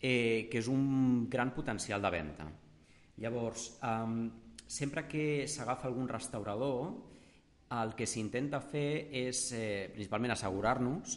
eh, 0.00 0.48
que 0.50 0.58
és 0.58 0.68
un 0.72 1.28
gran 1.28 1.52
potencial 1.54 2.00
de 2.02 2.10
venda. 2.10 2.48
Llavors, 3.20 3.68
eh, 3.82 4.30
sempre 4.66 5.06
que 5.06 5.46
s'agafa 5.46 5.86
algun 5.88 6.08
restaurador, 6.08 7.15
el 7.74 7.94
que 7.98 8.06
s'intenta 8.06 8.60
fer 8.62 9.08
és 9.26 9.48
eh, 9.56 9.88
principalment 9.92 10.36
assegurar-nos 10.36 11.16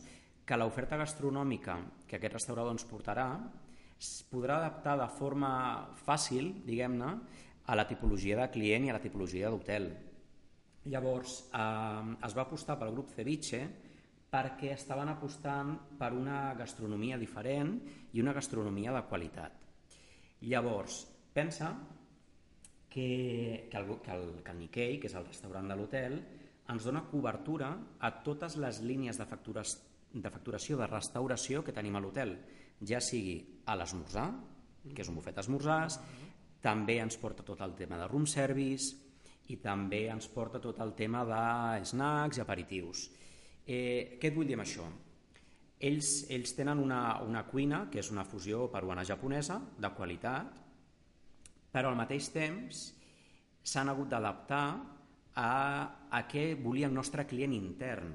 que 0.50 0.58
l'oferta 0.58 0.98
gastronòmica 0.98 1.78
que 2.10 2.18
aquest 2.18 2.40
restaurador 2.40 2.74
ens 2.74 2.88
portarà 2.90 3.28
es 4.00 4.24
podrà 4.32 4.58
adaptar 4.58 4.96
de 4.98 5.10
forma 5.12 5.52
fàcil, 6.06 6.54
diguem-ne, 6.66 7.10
a 7.70 7.76
la 7.76 7.86
tipologia 7.86 8.40
de 8.40 8.48
client 8.50 8.88
i 8.88 8.90
a 8.90 8.96
la 8.96 9.04
tipologia 9.04 9.52
d'hotel. 9.52 9.92
Llavors, 10.90 11.36
eh, 11.54 12.16
es 12.26 12.36
va 12.36 12.48
apostar 12.48 12.80
pel 12.80 12.96
grup 12.96 13.12
Ceviche 13.14 13.62
perquè 14.30 14.74
estaven 14.74 15.10
apostant 15.10 15.76
per 16.00 16.14
una 16.14 16.54
gastronomia 16.58 17.18
diferent 17.18 17.76
i 18.14 18.22
una 18.22 18.34
gastronomia 18.34 18.94
de 18.96 19.06
qualitat. 19.10 19.54
Llavors, 20.42 21.04
pensa 21.34 21.74
que, 22.90 23.68
que, 23.70 23.78
el, 23.78 23.88
que, 24.02 24.12
el, 24.12 24.44
que 24.44 24.52
el 24.52 24.60
Nikkei, 24.64 25.00
que 25.00 25.10
és 25.10 25.18
el 25.18 25.28
restaurant 25.28 25.68
de 25.70 25.78
l'hotel, 25.78 26.20
ens 26.70 26.86
dona 26.86 27.06
cobertura 27.10 27.72
a 28.00 28.12
totes 28.26 28.58
les 28.62 28.82
línies 28.86 29.18
de, 29.18 29.26
factures, 29.26 29.76
de 30.14 30.32
facturació 30.32 30.78
de 30.78 30.88
restauració 30.90 31.64
que 31.66 31.76
tenim 31.76 31.98
a 31.98 32.04
l'hotel, 32.04 32.36
ja 32.86 33.02
sigui 33.04 33.40
a 33.66 33.76
l'esmorzar, 33.76 34.30
que 34.94 35.04
és 35.04 35.10
un 35.12 35.18
bufet 35.18 35.36
d'esmorzars, 35.36 36.00
també 36.62 37.00
ens 37.02 37.18
porta 37.20 37.44
tot 37.48 37.62
el 37.66 37.76
tema 37.76 38.00
de 38.00 38.08
room 38.08 38.26
service 38.28 38.96
i 39.50 39.58
també 39.64 40.06
ens 40.12 40.28
porta 40.30 40.62
tot 40.62 40.80
el 40.84 40.94
tema 40.96 41.24
de 41.26 41.86
snacks 41.90 42.38
i 42.38 42.44
aperitius. 42.44 43.08
Eh, 43.66 44.18
què 44.22 44.30
et 44.30 44.36
vull 44.36 44.48
dir 44.48 44.58
amb 44.58 44.66
això? 44.66 44.86
Ells, 45.90 46.26
ells 46.36 46.54
tenen 46.58 46.82
una, 46.84 47.22
una 47.24 47.46
cuina, 47.48 47.86
que 47.92 48.02
és 48.02 48.12
una 48.12 48.26
fusió 48.28 48.68
peruana-japonesa, 48.72 49.60
de 49.80 49.92
qualitat, 49.96 50.58
però 51.72 51.92
al 51.92 52.00
mateix 52.00 52.28
temps 52.34 52.82
s'han 53.64 53.92
hagut 53.92 54.10
d'adaptar 54.12 54.66
a, 55.36 55.52
a 56.10 56.22
què 56.28 56.54
volia 56.60 56.90
el 56.90 56.96
nostre 56.96 57.26
client 57.28 57.54
intern. 57.54 58.14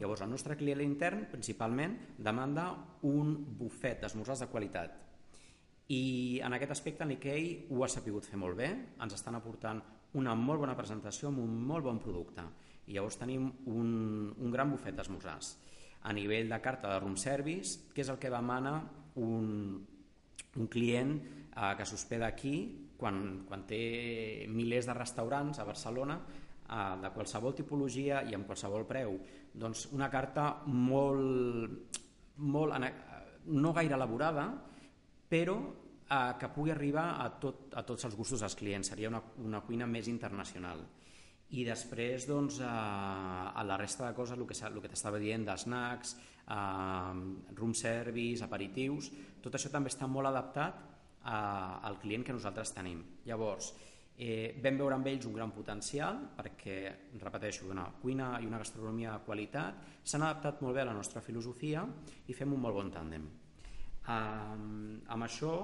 Llavors, 0.00 0.22
el 0.24 0.32
nostre 0.32 0.56
client 0.56 0.80
intern, 0.84 1.26
principalment, 1.32 1.96
demanda 2.18 2.70
un 3.08 3.34
bufet 3.58 4.00
d'esmorzars 4.00 4.44
de 4.44 4.50
qualitat. 4.52 4.96
I 5.90 6.40
en 6.46 6.54
aquest 6.54 6.72
aspecte 6.76 7.04
l'IKEA 7.04 7.70
ho 7.74 7.84
ha 7.84 7.90
sapigut 7.90 8.28
fer 8.28 8.38
molt 8.40 8.56
bé, 8.56 8.70
ens 9.02 9.16
estan 9.16 9.36
aportant 9.36 9.82
una 10.20 10.34
molt 10.38 10.62
bona 10.62 10.76
presentació 10.78 11.28
amb 11.28 11.42
un 11.42 11.56
molt 11.66 11.84
bon 11.86 11.98
producte. 12.02 12.44
I 12.86 12.96
llavors 12.96 13.18
tenim 13.20 13.50
un, 13.70 13.90
un 14.38 14.54
gran 14.54 14.70
bufet 14.72 14.96
d'esmorzars. 14.96 15.56
A 16.08 16.14
nivell 16.16 16.48
de 16.48 16.60
carta 16.64 16.94
de 16.94 17.00
room 17.02 17.16
service, 17.20 17.90
que 17.94 18.00
és 18.04 18.08
el 18.08 18.18
que 18.22 18.32
demana 18.32 18.78
un, 19.20 19.82
un 20.56 20.70
client 20.72 21.16
eh, 21.18 21.74
que 21.76 21.86
s'hospeda 21.86 22.30
aquí 22.30 22.54
quan, 23.00 23.44
quan 23.48 23.66
té 23.68 24.46
milers 24.48 24.88
de 24.88 24.96
restaurants 24.96 25.60
a 25.60 25.66
Barcelona 25.68 26.20
de 26.70 27.10
qualsevol 27.10 27.54
tipologia 27.58 28.20
i 28.22 28.34
amb 28.36 28.46
qualsevol 28.46 28.84
preu. 28.86 29.16
Doncs 29.52 29.88
una 29.90 30.06
carta 30.12 30.62
molt, 30.66 31.98
molt 32.38 32.76
no 33.50 33.72
gaire 33.74 33.96
elaborada, 33.96 34.46
però 35.30 35.56
eh, 36.10 36.32
que 36.38 36.50
pugui 36.54 36.72
arribar 36.74 37.16
a, 37.22 37.28
tot, 37.42 37.70
a 37.74 37.84
tots 37.86 38.06
els 38.08 38.16
gustos 38.18 38.42
dels 38.44 38.56
clients. 38.58 38.92
Seria 38.92 39.10
una, 39.10 39.22
una 39.42 39.62
cuina 39.66 39.88
més 39.90 40.10
internacional. 40.10 40.82
I 41.50 41.64
després, 41.66 42.28
doncs, 42.30 42.60
a, 42.62 43.50
a 43.50 43.64
la 43.66 43.78
resta 43.78 44.06
de 44.06 44.14
coses, 44.14 44.38
el 44.38 44.46
que, 44.46 44.54
el 44.68 44.82
que 44.82 44.90
t'estava 44.92 45.18
dient, 45.18 45.46
de 45.48 45.56
snacks, 45.58 46.14
eh, 46.46 47.54
room 47.58 47.74
service, 47.74 48.44
aperitius, 48.46 49.10
tot 49.42 49.58
això 49.58 49.72
també 49.72 49.90
està 49.90 50.06
molt 50.06 50.30
adaptat 50.30 50.82
a, 51.22 51.38
al 51.86 51.98
client 52.02 52.26
que 52.26 52.36
nosaltres 52.36 52.74
tenim. 52.76 53.02
Llavors, 53.26 53.72
Eh, 54.20 54.60
vam 54.60 54.76
veure 54.76 54.98
amb 54.98 55.06
ells 55.08 55.24
un 55.24 55.32
gran 55.32 55.52
potencial 55.54 56.18
perquè, 56.36 56.74
repeteixo, 57.22 57.70
una 57.72 57.86
cuina 58.02 58.34
i 58.42 58.48
una 58.48 58.58
gastronomia 58.60 59.14
de 59.14 59.24
qualitat 59.24 59.78
s'han 60.04 60.26
adaptat 60.26 60.60
molt 60.60 60.76
bé 60.76 60.82
a 60.82 60.90
la 60.90 60.96
nostra 60.96 61.22
filosofia 61.24 61.86
i 62.28 62.36
fem 62.36 62.52
un 62.52 62.60
molt 62.60 62.76
bon 62.76 62.92
tàndem. 62.92 63.24
Eh, 64.04 64.12
amb 64.12 65.24
això 65.24 65.54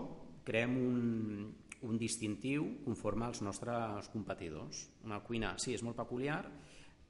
creem 0.46 0.78
un, 0.80 1.52
un 1.84 2.00
distintiu 2.00 2.70
conforme 2.86 3.26
als 3.28 3.42
nostres 3.44 4.08
competidors. 4.14 4.86
Una 5.04 5.20
cuina, 5.20 5.52
sí, 5.60 5.74
és 5.76 5.84
molt 5.84 6.00
peculiar, 6.00 6.40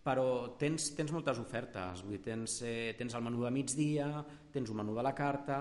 però 0.03 0.57
tens, 0.59 0.91
tens 0.99 1.15
moltes 1.15 1.39
ofertes, 1.43 2.03
vull 2.03 2.19
dir, 2.19 2.25
tens, 2.27 2.61
eh, 2.67 2.95
tens 2.99 3.15
el 3.15 3.23
menú 3.23 3.47
de 3.47 3.55
migdia, 3.55 4.11
tens 4.51 4.71
un 4.71 4.83
menú 4.83 4.99
de 4.99 5.07
la 5.07 5.15
carta 5.15 5.61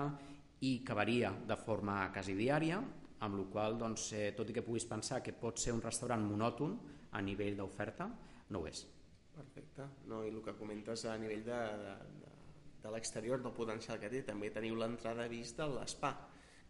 i 0.66 0.80
que 0.82 0.98
varia 0.98 1.30
de 1.46 1.62
forma 1.62 2.08
quasi 2.10 2.34
diària, 2.34 2.82
amb 3.24 3.38
la 3.38 3.46
qual 3.52 3.78
doncs, 3.80 4.10
eh, 4.12 4.32
tot 4.36 4.50
i 4.50 4.56
que 4.56 4.64
puguis 4.64 4.84
pensar 4.88 5.22
que 5.22 5.32
pot 5.32 5.58
ser 5.58 5.72
un 5.72 5.82
restaurant 5.82 6.22
monòton 6.24 6.76
a 7.12 7.22
nivell 7.24 7.56
d'oferta, 7.56 8.10
no 8.50 8.60
ho 8.60 8.68
és. 8.68 8.84
Perfecte. 9.36 9.88
No, 10.08 10.22
I 10.24 10.32
el 10.32 10.40
que 10.44 10.56
comentes 10.56 11.04
a 11.04 11.16
nivell 11.20 11.44
de, 11.44 11.60
de, 11.82 11.94
de, 12.22 12.32
de 12.82 12.92
l'exterior, 12.92 13.42
del 13.42 13.52
potencial 13.56 14.00
que 14.00 14.10
té, 14.12 14.22
també 14.24 14.50
teniu 14.52 14.76
l'entrada 14.76 15.28
vista 15.28 15.64
a 15.64 15.72
l'espa, 15.72 16.12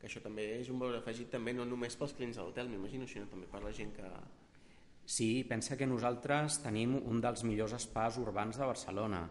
que 0.00 0.09
això 0.09 0.22
també 0.22 0.44
és 0.59 0.70
un 0.70 0.80
valor 0.80 1.00
afegit 1.00 1.30
també 1.32 1.54
no 1.56 1.64
només 1.64 1.96
pels 1.98 2.14
clients 2.16 2.38
de 2.38 2.44
l'hotel, 2.44 2.70
m'imagino, 2.70 3.06
sinó 3.09 3.30
també 3.30 3.48
per 3.50 3.62
la 3.64 3.72
gent 3.74 3.94
que... 3.96 4.11
Sí, 5.06 5.44
pensa 5.46 5.76
que 5.78 5.87
nosaltres 5.87 6.59
tenim 6.64 6.96
un 6.98 7.20
dels 7.22 7.44
millors 7.46 7.76
espais 7.76 8.18
urbans 8.18 8.59
de 8.59 8.66
Barcelona. 8.66 9.22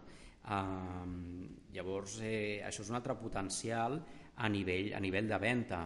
Uh, 0.46 1.44
llavors, 1.74 2.20
eh, 2.24 2.62
això 2.64 2.84
és 2.84 2.90
un 2.92 2.96
altre 2.96 3.16
potencial 3.20 3.98
a 4.36 4.48
nivell, 4.48 4.94
a 4.96 5.00
nivell 5.04 5.28
de 5.28 5.38
venda. 5.42 5.80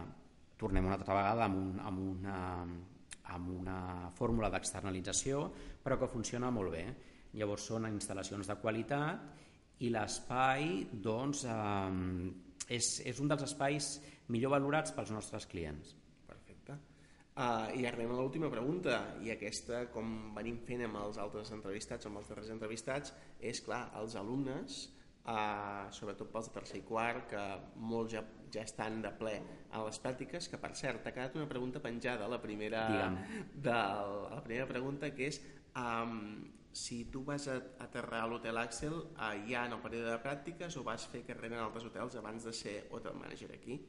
Tornem 0.61 0.85
una 0.85 0.97
altra 0.99 1.17
vegada 1.17 1.47
amb, 1.47 1.57
un, 1.57 1.79
amb, 1.81 2.03
una, 2.13 2.37
amb 3.35 3.53
una 3.55 3.77
fórmula 4.17 4.51
d'externalització, 4.53 5.47
però 5.81 5.97
que 5.97 6.11
funciona 6.11 6.51
molt 6.53 6.75
bé. 6.75 6.85
Llavors 7.39 7.65
són 7.71 7.87
instal·lacions 7.89 8.49
de 8.51 8.57
qualitat 8.61 9.81
i 9.81 9.89
l'espai 9.89 10.85
doncs, 10.93 11.45
eh, 11.49 12.75
és, 12.77 12.93
és 13.09 13.23
un 13.23 13.31
dels 13.31 13.47
espais 13.47 13.95
millor 14.29 14.53
valorats 14.53 14.93
pels 14.93 15.15
nostres 15.15 15.49
clients. 15.49 15.95
Uh, 17.31 17.71
I 17.79 17.85
arribem 17.87 18.11
a 18.11 18.17
l'última 18.19 18.49
pregunta, 18.51 18.97
i 19.23 19.29
aquesta, 19.31 19.85
com 19.93 20.33
venim 20.35 20.57
fent 20.67 20.83
amb 20.83 20.99
els 20.99 21.15
altres 21.21 21.53
entrevistats, 21.55 22.09
amb 22.09 22.19
els 22.19 22.27
darrers 22.27 22.49
entrevistats, 22.51 23.13
és, 23.39 23.61
clar, 23.63 23.85
els 24.01 24.17
alumnes, 24.19 24.81
uh, 25.23 25.87
sobretot 25.95 26.27
pels 26.33 26.49
de 26.49 26.55
tercer 26.57 26.81
i 26.81 26.83
quart, 26.89 27.29
que 27.31 27.45
molts 27.79 28.17
ja, 28.17 28.25
ja 28.53 28.65
estan 28.67 29.01
de 29.03 29.11
ple 29.17 29.35
a 29.71 29.83
les 29.85 29.99
pràctiques, 30.03 30.49
que 30.51 30.59
per 30.61 30.73
cert, 30.75 31.05
ha 31.07 31.13
quedat 31.15 31.37
una 31.39 31.49
pregunta 31.49 31.81
penjada 31.83 32.29
la 32.31 32.41
primera, 32.41 32.85
de, 33.53 33.73
a 33.73 34.35
la 34.35 34.41
primera 34.43 34.67
pregunta, 34.69 35.11
que 35.15 35.31
és 35.31 35.41
um, 35.75 36.45
si 36.71 37.03
tu 37.11 37.25
vas 37.27 37.47
a 37.51 37.57
aterrar 37.83 38.23
a 38.25 38.31
l'hotel 38.31 38.57
Axel 38.61 38.95
uh, 38.95 39.33
ja 39.47 39.65
en 39.67 39.75
el 39.75 39.83
període 39.83 40.13
de 40.13 40.21
pràctiques 40.23 40.77
o 40.79 40.85
vas 40.87 41.07
fer 41.11 41.25
carrera 41.27 41.59
en 41.59 41.65
altres 41.65 41.89
hotels 41.89 42.15
abans 42.19 42.47
de 42.47 42.55
ser 42.55 42.77
hotel 42.91 43.19
manager 43.19 43.51
aquí? 43.55 43.81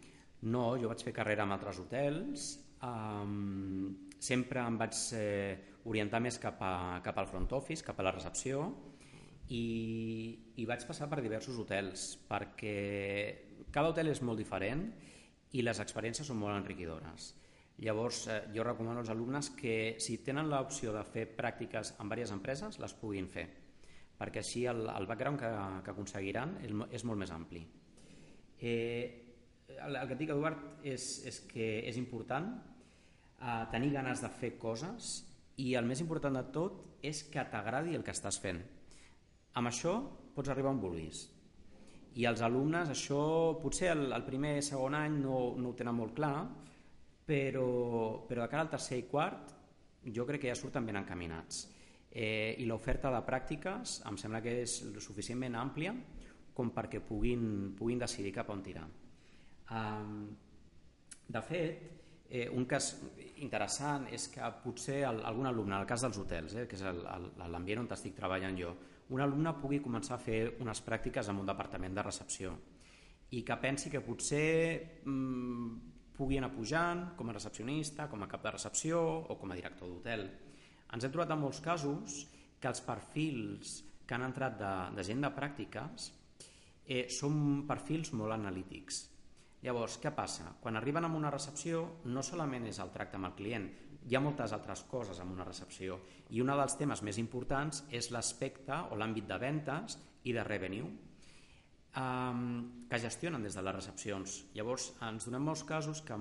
No, 0.43 0.73
jo 0.79 0.91
vaig 0.91 1.05
fer 1.07 1.15
carrera 1.15 1.47
en 1.47 1.55
altres 1.55 1.79
hotels, 1.79 2.53
Um, 2.83 3.95
sempre 4.19 4.59
em 4.59 4.75
vaig 4.75 4.97
eh, 5.15 5.55
orientar 5.87 6.19
més 6.23 6.35
cap, 6.43 6.59
a, 6.67 6.99
cap 7.05 7.19
al 7.21 7.29
front 7.31 7.47
office, 7.55 7.85
cap 7.87 8.01
a 8.01 8.07
la 8.09 8.11
recepció 8.15 8.65
i, 9.55 9.63
i 10.59 10.67
vaig 10.67 10.83
passar 10.89 11.07
per 11.11 11.21
diversos 11.23 11.61
hotels 11.63 12.09
perquè 12.27 12.75
cada 13.73 13.93
hotel 13.93 14.13
és 14.13 14.21
molt 14.23 14.41
diferent 14.41 14.85
i 15.53 15.65
les 15.65 15.81
experiències 15.83 16.29
són 16.29 16.41
molt 16.41 16.57
enriquidores. 16.57 17.33
Llavors, 17.83 18.27
eh, 18.29 18.39
jo 18.55 18.65
recomano 18.65 19.01
als 19.01 19.11
alumnes 19.11 19.51
que 19.51 19.97
si 19.99 20.19
tenen 20.23 20.51
l'opció 20.51 20.93
de 20.93 21.03
fer 21.05 21.27
pràctiques 21.37 21.95
en 21.99 22.09
diverses 22.09 22.35
empreses, 22.37 22.79
les 22.79 22.95
puguin 22.95 23.29
fer, 23.33 23.47
perquè 24.19 24.43
així 24.43 24.67
el, 24.71 24.85
el 24.93 25.09
background 25.09 25.41
que, 25.41 25.51
que 25.85 25.95
aconseguiran 25.95 26.59
és, 26.63 26.77
és 27.01 27.05
molt 27.09 27.19
més 27.25 27.33
ampli. 27.35 27.65
Eh, 28.61 29.23
el, 29.73 29.97
el 29.97 30.07
que 30.07 30.15
et 30.15 30.21
dic, 30.21 30.31
Eduard, 30.31 30.63
és, 30.87 31.09
és 31.27 31.41
que 31.49 31.73
és 31.89 31.99
important 31.99 32.53
a 33.43 33.57
tenir 33.73 33.91
ganes 33.97 34.23
de 34.23 34.31
fer 34.31 34.55
coses 34.63 35.17
i 35.59 35.73
el 35.75 35.89
més 35.89 36.01
important 36.05 36.37
de 36.39 36.45
tot 36.55 36.79
és 37.03 37.25
que 37.33 37.43
t'agradi 37.51 37.97
el 37.99 38.05
que 38.07 38.15
estàs 38.15 38.39
fent. 38.39 38.61
Amb 39.59 39.69
això 39.69 39.97
pots 40.37 40.53
arribar 40.53 40.71
on 40.71 40.81
vulguis. 40.81 41.27
I 42.21 42.27
els 42.29 42.43
alumnes, 42.45 42.91
això 42.93 43.23
potser 43.63 43.93
el, 43.95 44.07
el 44.13 44.25
primer 44.27 44.57
i 44.59 44.65
segon 44.67 44.97
any 44.99 45.17
no, 45.23 45.55
no 45.57 45.71
ho 45.71 45.77
tenen 45.79 45.97
molt 45.97 46.15
clar, 46.17 46.35
però, 47.27 47.69
però 48.29 48.43
de 48.43 48.51
cara 48.51 48.67
al 48.67 48.73
tercer 48.73 48.99
i 49.01 49.07
quart 49.09 49.55
jo 50.13 50.27
crec 50.29 50.43
que 50.43 50.51
ja 50.51 50.59
surten 50.59 50.85
ben 50.87 50.99
encaminats. 51.01 51.65
Eh, 52.13 52.59
I 52.61 52.67
l'oferta 52.69 53.13
de 53.15 53.23
pràctiques 53.25 54.01
em 54.11 54.19
sembla 54.21 54.43
que 54.45 54.59
és 54.67 54.75
suficientment 55.01 55.57
àmplia 55.57 55.95
com 56.53 56.75
perquè 56.75 57.01
puguin, 57.01 57.73
puguin 57.79 58.03
decidir 58.03 58.35
cap 58.37 58.51
on 58.53 58.61
tirar. 58.67 58.85
Um, 59.73 60.27
de 61.33 61.41
fet, 61.47 62.03
Eh, 62.33 62.49
un 62.49 62.65
cas 62.65 62.87
interessant 63.45 64.07
és 64.09 64.23
que 64.33 64.47
potser 64.63 65.03
el, 65.05 65.19
algun 65.29 65.51
alumne, 65.51 65.75
en 65.75 65.83
el 65.83 65.89
cas 65.89 66.01
dels 66.07 66.17
hotels, 66.17 66.55
eh, 66.57 66.63
que 66.65 66.79
és 66.79 66.85
l'ambient 67.53 67.83
on 67.83 67.91
estic 67.93 68.15
treballant 68.17 68.57
jo, 68.57 68.71
un 69.13 69.21
alumne 69.21 69.53
pugui 69.61 69.81
començar 69.85 70.17
a 70.17 70.23
fer 70.23 70.57
unes 70.65 70.81
pràctiques 70.85 71.29
en 71.29 71.41
un 71.43 71.49
departament 71.49 71.95
de 71.97 72.05
recepció 72.05 72.55
i 73.33 73.43
que 73.45 73.57
pensi 73.61 73.93
que 73.93 74.03
potser 74.05 75.03
mm, 75.05 75.69
pugui 76.17 76.41
anar 76.41 76.53
pujant 76.53 77.05
com 77.17 77.31
a 77.31 77.37
recepcionista, 77.37 78.09
com 78.09 78.25
a 78.25 78.29
cap 78.29 78.43
de 78.45 78.53
recepció 78.57 79.01
o 79.03 79.39
com 79.41 79.53
a 79.53 79.57
director 79.57 79.89
d'hotel. 79.89 80.27
Ens 80.93 81.05
hem 81.05 81.15
trobat 81.15 81.33
en 81.33 81.41
molts 81.41 81.63
casos 81.65 82.25
que 82.61 82.69
els 82.69 82.83
perfils 82.85 83.79
que 84.07 84.17
han 84.17 84.27
entrat 84.29 84.59
de, 84.61 84.75
de 84.97 85.07
gent 85.07 85.25
de 85.25 85.33
pràctiques 85.33 86.11
eh, 86.85 87.07
són 87.09 87.65
perfils 87.69 88.13
molt 88.19 88.37
analítics 88.37 89.07
Llavors, 89.63 90.01
què 90.03 90.11
passa? 90.11 90.49
Quan 90.59 90.75
arriben 90.79 91.07
a 91.07 91.11
una 91.15 91.31
recepció, 91.31 91.85
no 92.11 92.23
solament 92.27 92.67
és 92.67 92.81
el 92.83 92.91
tracte 92.91 93.19
amb 93.19 93.29
el 93.29 93.37
client, 93.39 93.69
hi 94.09 94.17
ha 94.17 94.23
moltes 94.23 94.53
altres 94.53 94.83
coses 94.91 95.21
en 95.23 95.31
una 95.31 95.47
recepció 95.47 96.01
i 96.31 96.43
un 96.43 96.51
dels 96.51 96.77
temes 96.79 97.03
més 97.07 97.19
importants 97.23 97.85
és 97.91 98.11
l'aspecte 98.11 98.83
o 98.91 98.99
l'àmbit 98.99 99.29
de 99.29 99.39
ventes 99.39 99.99
i 100.25 100.35
de 100.35 100.45
revenue 100.47 100.91
um, 101.97 102.87
que 102.89 102.99
gestionen 102.99 103.43
des 103.43 103.55
de 103.55 103.63
les 103.63 103.75
recepcions. 103.75 104.45
Llavors, 104.57 104.93
ens 105.07 105.25
donem 105.29 105.45
molts 105.47 105.65
casos 105.69 106.03
que, 106.03 106.17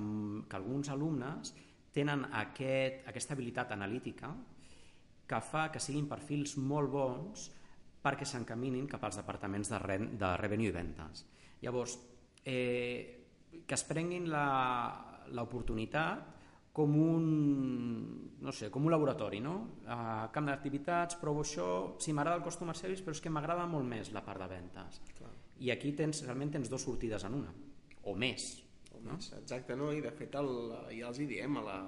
que 0.47 0.59
alguns 0.59 0.89
alumnes 0.89 1.53
tenen 1.93 2.25
aquest, 2.31 3.07
aquesta 3.07 3.33
habilitat 3.35 3.71
analítica 3.75 4.35
que 5.27 5.41
fa 5.43 5.69
que 5.71 5.79
siguin 5.79 6.09
perfils 6.11 6.57
molt 6.59 6.91
bons 6.91 7.51
perquè 8.01 8.25
s'encaminin 8.25 8.87
cap 8.89 9.03
als 9.05 9.19
departaments 9.21 9.69
de, 9.71 9.79
re, 9.79 9.97
de 10.19 10.37
revenue 10.41 10.71
i 10.71 10.75
ventes. 10.75 11.25
Llavors, 11.61 11.99
eh, 12.43 13.17
que 13.67 13.75
es 13.77 13.83
prenguin 13.85 14.25
l'oportunitat 14.31 16.40
com 16.71 16.93
un, 16.95 17.25
no 18.39 18.51
sé, 18.55 18.69
com 18.71 18.85
un 18.87 18.93
laboratori, 18.93 19.41
no? 19.43 19.55
A 19.91 20.29
camp 20.31 20.47
d'activitats, 20.47 21.17
provo 21.19 21.43
això, 21.43 21.67
sí, 21.99 22.15
m'agrada 22.15 22.39
el 22.39 22.45
customer 22.45 22.75
service, 22.79 23.03
però 23.03 23.15
és 23.17 23.23
que 23.23 23.33
m'agrada 23.33 23.67
molt 23.67 23.87
més 23.87 24.13
la 24.15 24.23
part 24.23 24.39
de 24.39 24.47
ventes. 24.53 25.01
Clar. 25.17 25.31
I 25.61 25.73
aquí 25.75 25.91
tens, 25.97 26.23
realment 26.25 26.53
tens 26.55 26.71
dues 26.71 26.87
sortides 26.87 27.27
en 27.27 27.35
una, 27.41 27.51
o 28.07 28.15
més. 28.15 28.53
O 28.95 29.01
no? 29.03 29.17
més, 29.17 29.31
exacte, 29.41 29.75
no? 29.75 29.91
I 29.91 30.03
de 30.03 30.13
fet 30.15 30.35
el, 30.39 30.51
ja 30.95 31.11
els 31.11 31.19
hi 31.19 31.27
diem 31.29 31.59
a 31.59 31.65
la, 31.67 31.79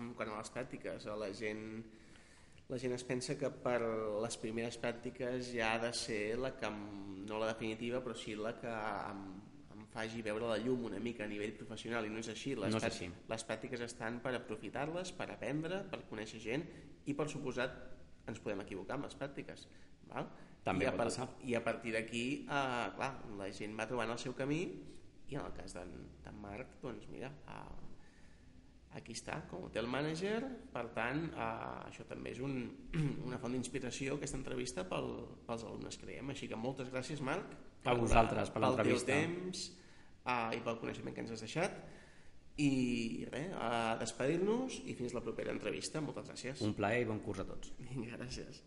en, 0.00 0.14
quan 0.16 0.32
a 0.32 0.40
les 0.40 0.52
pràctiques, 0.56 1.06
a 1.06 1.18
la 1.20 1.32
gent 1.36 1.66
la 2.70 2.78
gent 2.78 2.92
es 2.94 3.02
pensa 3.02 3.34
que 3.34 3.48
per 3.50 3.80
les 3.82 4.36
primeres 4.38 4.76
pràctiques 4.78 5.48
ja 5.50 5.72
ha 5.74 5.78
de 5.82 5.90
ser 5.96 6.38
la 6.38 6.52
que, 6.54 6.68
no 7.26 7.38
la 7.42 7.48
definitiva, 7.50 7.98
però 8.04 8.14
sí 8.14 8.36
la 8.38 8.52
que 8.60 8.70
amb, 8.70 9.49
faci 9.90 10.22
veure 10.22 10.46
la 10.46 10.58
llum 10.62 10.84
una 10.90 11.00
mica 11.02 11.24
a 11.24 11.30
nivell 11.30 11.52
professional 11.58 12.06
i 12.06 12.12
no 12.12 12.20
és 12.22 12.30
així. 12.32 12.54
Les, 12.58 12.72
no 12.72 12.78
és 12.78 12.86
així. 12.86 13.10
les 13.32 13.46
pràctiques 13.46 13.82
estan 13.86 14.20
per 14.24 14.34
aprofitar-les, 14.38 15.12
per 15.18 15.30
aprendre, 15.34 15.82
per 15.90 16.04
conèixer 16.10 16.40
gent 16.42 16.66
i 17.10 17.16
per 17.18 17.26
suposat 17.32 17.74
ens 18.30 18.40
podem 18.44 18.62
equivocar 18.64 18.98
amb 18.98 19.08
les 19.08 19.18
pràctiques. 19.18 19.66
Val? 20.10 20.30
També 20.64 20.86
I 20.86 20.90
a, 20.90 20.96
passar. 20.96 21.26
I 21.48 21.56
a 21.56 21.62
partir 21.64 21.94
d'aquí, 21.96 22.24
eh, 22.44 22.88
clar, 22.96 23.12
la 23.38 23.48
gent 23.56 23.76
va 23.78 23.88
trobant 23.90 24.12
el 24.12 24.20
seu 24.20 24.36
camí 24.36 24.60
i 25.30 25.38
en 25.38 25.46
el 25.46 25.54
cas 25.56 25.76
d'en 25.76 26.40
Marc, 26.40 26.76
doncs 26.82 27.06
mira, 27.10 27.30
eh, 27.30 27.90
aquí 28.98 29.14
està, 29.16 29.40
com 29.50 29.66
hotel 29.68 29.88
manager, 29.90 30.40
per 30.74 30.86
tant, 30.96 31.24
eh, 31.30 31.88
això 31.88 32.06
també 32.08 32.34
és 32.34 32.42
un, 32.44 32.56
una 33.28 33.38
font 33.42 33.54
d'inspiració, 33.56 34.18
aquesta 34.18 34.38
entrevista 34.40 34.86
pel, 34.90 35.10
pels 35.46 35.66
alumnes, 35.66 35.98
creiem. 36.02 36.32
Així 36.34 36.50
que 36.50 36.58
moltes 36.58 36.92
gràcies, 36.92 37.22
Marc. 37.24 37.56
A 37.84 37.94
vosaltres, 37.96 38.50
per 38.52 38.62
l'entrevista. 38.64 39.14
Pel 39.14 39.24
teu 39.24 39.34
temps, 39.34 39.64
uh, 40.26 40.50
i 40.56 40.60
pel 40.64 40.78
coneixement 40.82 41.16
que 41.16 41.24
ens 41.24 41.34
has 41.36 41.44
deixat 41.46 41.80
i 42.60 43.26
res, 43.32 43.52
a 43.56 43.96
despedir-nos 44.00 44.80
i 44.84 44.96
fins 44.98 45.14
la 45.16 45.22
propera 45.24 45.54
entrevista. 45.54 46.02
Moltes 46.04 46.28
gràcies. 46.28 46.64
Un 46.66 46.74
plaer 46.76 47.04
i 47.04 47.08
bon 47.08 47.22
curs 47.24 47.40
a 47.40 47.46
tots. 47.48 47.72
Vinga, 47.80 48.18
gràcies. 48.20 48.60